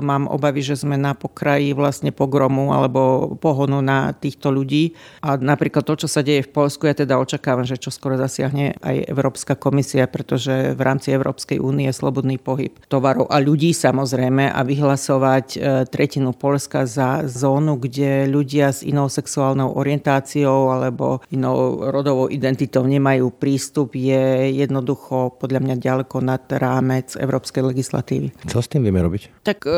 mám 0.00 0.28
obavy, 0.30 0.64
že 0.64 0.80
sme 0.80 0.96
na 0.96 1.12
pokraji 1.12 1.76
vlastne 1.76 2.10
pogromu 2.10 2.72
alebo 2.72 3.34
pohonu 3.36 3.84
na 3.84 4.12
týchto 4.16 4.48
ľudí. 4.48 4.96
A 5.20 5.36
napríklad 5.36 5.84
to, 5.84 6.06
čo 6.06 6.08
sa 6.08 6.24
deje 6.24 6.46
v 6.46 6.52
Polsku, 6.52 6.88
ja 6.88 6.96
teda 6.96 7.20
očakávam, 7.20 7.68
že 7.68 7.80
čo 7.80 7.92
skoro 7.92 8.16
zasiahne 8.16 8.78
aj 8.80 9.10
Európska 9.10 9.54
komisia, 9.58 10.08
pretože 10.08 10.72
v 10.72 10.80
rámci 10.80 11.12
Európskej 11.12 11.60
únie 11.60 11.88
je 11.90 11.98
slobodný 11.98 12.40
pohyb 12.40 12.72
tovarov 12.88 13.28
a 13.28 13.36
ľudí 13.42 13.72
samozrejme 13.76 14.48
a 14.52 14.60
vyhlasovať 14.64 15.46
e, 15.54 15.58
tretinu 15.88 16.32
Polska 16.32 16.88
za 16.88 17.24
zónu, 17.28 17.76
kde 17.80 18.28
ľudia 18.30 18.72
s 18.72 18.82
inou 18.82 19.10
sexuálnou 19.10 19.76
orientáciou 19.76 20.72
alebo 20.72 21.20
inou 21.30 21.88
rodovou 21.90 22.26
identitou 22.32 22.84
nemajú 22.84 23.32
prístup, 23.34 23.94
je 23.94 24.52
jednoducho 24.56 25.36
podľa 25.36 25.60
mňa 25.62 25.74
ďaleko 25.76 26.16
nad 26.22 26.42
rámec 26.50 27.14
európskej 27.14 27.62
legislatívy. 27.62 28.32
Čo 28.46 28.62
s 28.62 28.70
tým 28.70 28.86
vieme 28.86 29.02
robiť? 29.02 29.25
Tak 29.46 29.62
e, 29.62 29.70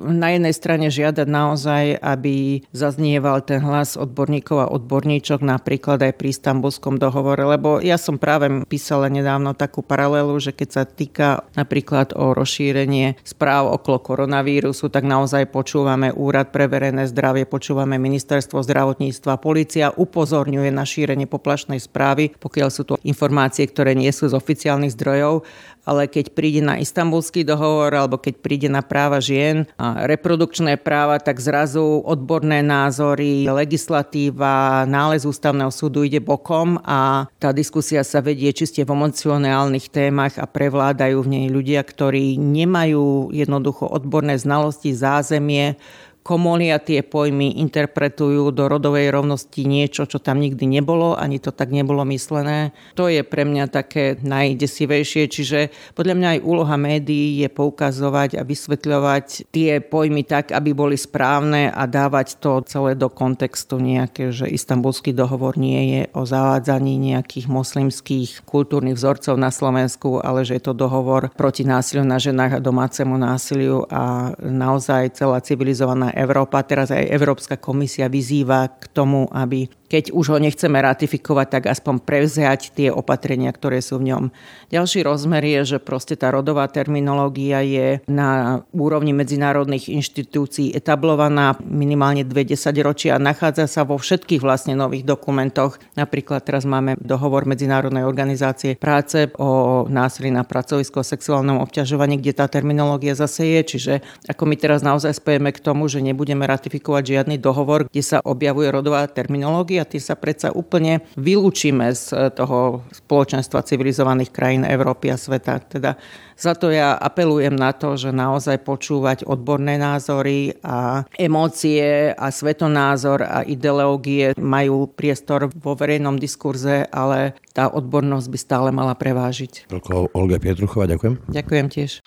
na 0.00 0.32
jednej 0.32 0.54
strane 0.56 0.88
žiadať 0.88 1.28
naozaj, 1.28 2.00
aby 2.00 2.64
zaznieval 2.72 3.44
ten 3.44 3.60
hlas 3.60 4.00
odborníkov 4.00 4.56
a 4.56 4.72
odborníčok 4.72 5.44
napríklad 5.44 6.00
aj 6.00 6.12
pri 6.16 6.32
istambulskom 6.32 6.96
dohovore, 6.96 7.44
lebo 7.44 7.78
ja 7.84 8.00
som 8.00 8.16
práve 8.16 8.48
písala 8.64 9.12
nedávno 9.12 9.52
takú 9.52 9.84
paralelu, 9.84 10.32
že 10.40 10.56
keď 10.56 10.68
sa 10.72 10.82
týka 10.88 11.44
napríklad 11.52 12.16
o 12.16 12.32
rozšírenie 12.32 13.20
správ 13.20 13.68
okolo 13.68 14.00
koronavírusu, 14.00 14.88
tak 14.88 15.04
naozaj 15.04 15.52
počúvame 15.52 16.08
Úrad 16.12 16.48
pre 16.48 16.64
verejné 16.64 17.04
zdravie, 17.12 17.44
počúvame 17.44 18.00
Ministerstvo 18.00 18.64
zdravotníctva, 18.64 19.42
policia 19.42 19.92
upozorňuje 19.92 20.72
na 20.72 20.88
šírenie 20.88 21.28
poplašnej 21.28 21.80
správy, 21.82 22.32
pokiaľ 22.40 22.68
sú 22.72 22.82
to 22.88 22.96
informácie, 23.04 23.68
ktoré 23.68 23.92
nie 23.92 24.08
sú 24.08 24.32
z 24.32 24.34
oficiálnych 24.34 24.96
zdrojov 24.96 25.44
ale 25.82 26.06
keď 26.06 26.34
príde 26.34 26.62
na 26.62 26.78
istambulský 26.78 27.42
dohovor 27.42 27.90
alebo 27.94 28.18
keď 28.18 28.34
príde 28.38 28.68
na 28.70 28.80
práva 28.82 29.18
žien 29.18 29.66
a 29.74 30.06
reprodukčné 30.06 30.78
práva, 30.78 31.18
tak 31.18 31.42
zrazu 31.42 32.02
odborné 32.06 32.62
názory, 32.62 33.46
legislatíva, 33.50 34.86
nález 34.86 35.26
ústavného 35.26 35.70
súdu 35.74 36.06
ide 36.06 36.22
bokom 36.22 36.78
a 36.86 37.26
tá 37.42 37.50
diskusia 37.50 38.06
sa 38.06 38.22
vedie 38.22 38.54
čiste 38.54 38.86
v 38.86 38.94
emocionálnych 38.94 39.90
témach 39.90 40.38
a 40.38 40.46
prevládajú 40.46 41.18
v 41.26 41.30
nej 41.30 41.46
ľudia, 41.50 41.82
ktorí 41.82 42.38
nemajú 42.38 43.34
jednoducho 43.34 43.90
odborné 43.90 44.38
znalosti, 44.38 44.94
zázemie, 44.94 45.74
Komolia 46.22 46.78
tie 46.78 47.02
pojmy 47.02 47.58
interpretujú 47.58 48.54
do 48.54 48.70
rodovej 48.70 49.10
rovnosti 49.10 49.66
niečo, 49.66 50.06
čo 50.06 50.22
tam 50.22 50.38
nikdy 50.38 50.70
nebolo, 50.70 51.18
ani 51.18 51.42
to 51.42 51.50
tak 51.50 51.74
nebolo 51.74 52.06
myslené. 52.06 52.70
To 52.94 53.10
je 53.10 53.26
pre 53.26 53.42
mňa 53.42 53.66
také 53.66 54.14
najdesivejšie, 54.22 55.26
čiže 55.26 55.74
podľa 55.98 56.14
mňa 56.14 56.28
aj 56.38 56.40
úloha 56.46 56.78
médií 56.78 57.42
je 57.42 57.50
poukazovať 57.50 58.38
a 58.38 58.46
vysvetľovať 58.46 59.50
tie 59.50 59.82
pojmy 59.82 60.22
tak, 60.22 60.54
aby 60.54 60.70
boli 60.70 60.94
správne 60.94 61.74
a 61.74 61.90
dávať 61.90 62.38
to 62.38 62.62
celé 62.70 62.94
do 62.94 63.10
kontextu 63.10 63.82
nejaké, 63.82 64.30
že 64.30 64.46
istambulský 64.46 65.10
dohovor 65.10 65.58
nie 65.58 65.82
je 65.90 66.02
o 66.14 66.22
zavádzaní 66.22 67.02
nejakých 67.02 67.50
moslimských 67.50 68.46
kultúrnych 68.46 68.94
vzorcov 68.94 69.34
na 69.34 69.50
Slovensku, 69.50 70.22
ale 70.22 70.46
že 70.46 70.62
je 70.62 70.70
to 70.70 70.78
dohovor 70.78 71.34
proti 71.34 71.66
násiliu 71.66 72.06
na 72.06 72.22
ženách 72.22 72.62
a 72.62 72.64
domácemu 72.64 73.18
násiliu 73.18 73.90
a 73.90 74.38
naozaj 74.38 75.18
celá 75.18 75.42
civilizovaná 75.42 76.11
Európa, 76.14 76.62
teraz 76.62 76.92
aj 76.92 77.08
Európska 77.08 77.56
komisia 77.56 78.06
vyzýva 78.06 78.68
k 78.78 78.84
tomu, 78.92 79.26
aby 79.32 79.68
keď 79.92 80.08
už 80.08 80.32
ho 80.32 80.38
nechceme 80.40 80.80
ratifikovať, 80.80 81.46
tak 81.52 81.64
aspoň 81.68 82.00
prevziať 82.00 82.72
tie 82.72 82.88
opatrenia, 82.88 83.52
ktoré 83.52 83.84
sú 83.84 84.00
v 84.00 84.08
ňom. 84.08 84.32
Ďalší 84.72 85.04
rozmer 85.04 85.44
je, 85.44 85.76
že 85.76 85.78
proste 85.84 86.16
tá 86.16 86.32
rodová 86.32 86.64
terminológia 86.72 87.60
je 87.60 88.00
na 88.08 88.64
úrovni 88.72 89.12
medzinárodných 89.12 89.92
inštitúcií 89.92 90.72
etablovaná 90.72 91.60
minimálne 91.60 92.24
dve 92.24 92.48
desaťročia 92.48 93.20
a 93.20 93.20
nachádza 93.20 93.68
sa 93.68 93.84
vo 93.84 94.00
všetkých 94.00 94.40
vlastne 94.40 94.72
nových 94.72 95.04
dokumentoch. 95.04 95.76
Napríklad 95.92 96.40
teraz 96.40 96.64
máme 96.64 96.96
dohovor 96.96 97.44
Medzinárodnej 97.44 98.08
organizácie 98.08 98.80
práce 98.80 99.28
o 99.36 99.84
násilí 99.92 100.32
na 100.32 100.48
pracovisko, 100.48 101.04
o 101.04 101.10
sexuálnom 101.12 101.60
obťažovaní, 101.60 102.16
kde 102.16 102.32
tá 102.32 102.48
terminológia 102.48 103.12
zase 103.12 103.44
je. 103.44 103.76
Čiže 103.76 103.94
ako 104.24 104.48
my 104.48 104.56
teraz 104.56 104.80
naozaj 104.80 105.20
spojeme 105.20 105.52
k 105.52 105.60
tomu, 105.60 105.84
že 105.92 106.00
nebudeme 106.02 106.44
ratifikovať 106.44 107.02
žiadny 107.16 107.36
dohovor, 107.38 107.86
kde 107.86 108.02
sa 108.02 108.18
objavuje 108.20 108.68
rodová 108.68 109.06
terminológia, 109.06 109.86
a 109.86 109.98
sa 110.02 110.18
predsa 110.18 110.50
úplne 110.50 111.06
vylúčime 111.14 111.94
z 111.94 112.04
eh, 112.12 112.18
toho 112.34 112.82
spoločenstva 112.90 113.62
civilizovaných 113.62 114.34
krajín 114.34 114.62
Európy 114.66 115.14
a 115.14 115.16
sveta. 115.16 115.62
Teda 115.62 115.94
za 116.42 116.58
to 116.58 116.74
ja 116.74 116.98
apelujem 116.98 117.54
na 117.54 117.70
to, 117.70 117.94
že 117.94 118.10
naozaj 118.10 118.66
počúvať 118.66 119.22
odborné 119.22 119.78
názory 119.78 120.58
a 120.66 121.06
emócie 121.14 122.10
a 122.10 122.26
svetonázor 122.34 123.22
a 123.22 123.38
ideológie 123.46 124.34
majú 124.34 124.90
priestor 124.90 125.54
vo 125.54 125.78
verejnom 125.78 126.18
diskurze, 126.18 126.88
ale 126.90 127.38
tá 127.54 127.70
odbornosť 127.70 128.26
by 128.26 128.38
stále 128.42 128.68
mala 128.74 128.98
prevážiť. 128.98 129.70
Olga 130.16 130.42
Pietruchová, 130.42 130.90
ďakujem. 130.90 131.30
Ďakujem 131.30 131.66
tiež. 131.70 132.02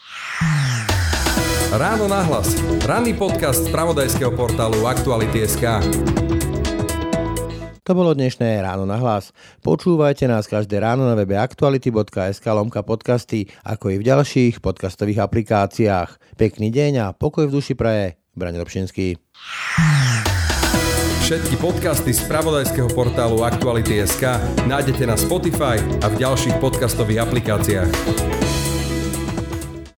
Ráno 1.74 2.06
nahlas. 2.06 2.54
Ranný 2.86 3.18
podcast 3.18 3.66
z 3.66 3.74
pravodajského 3.74 4.30
portálu 4.38 4.86
Aktuality.sk. 4.86 5.66
To 7.82 7.92
bolo 7.98 8.14
dnešné 8.14 8.62
Ráno 8.62 8.86
na 8.86 9.02
hlas. 9.02 9.34
Počúvajte 9.66 10.30
nás 10.30 10.46
každé 10.46 10.78
ráno 10.78 11.10
na 11.10 11.18
webe 11.18 11.34
aktuality.sk 11.34 12.46
lomka 12.46 12.86
podcasty, 12.86 13.50
ako 13.66 13.94
i 13.94 13.98
v 13.98 14.06
ďalších 14.06 14.62
podcastových 14.62 15.26
aplikáciách. 15.26 16.38
Pekný 16.38 16.70
deň 16.70 16.94
a 17.02 17.06
pokoj 17.18 17.50
v 17.50 17.58
duši 17.58 17.74
praje. 17.74 18.22
Braň 18.38 18.62
Robšinský. 18.62 19.18
Všetky 21.26 21.58
podcasty 21.58 22.14
z 22.14 22.22
pravodajského 22.30 22.94
portálu 22.94 23.42
Aktuality.sk 23.42 24.38
nájdete 24.70 25.10
na 25.10 25.18
Spotify 25.18 25.82
a 26.06 26.14
v 26.14 26.22
ďalších 26.22 26.62
podcastových 26.62 27.26
aplikáciách. 27.26 28.35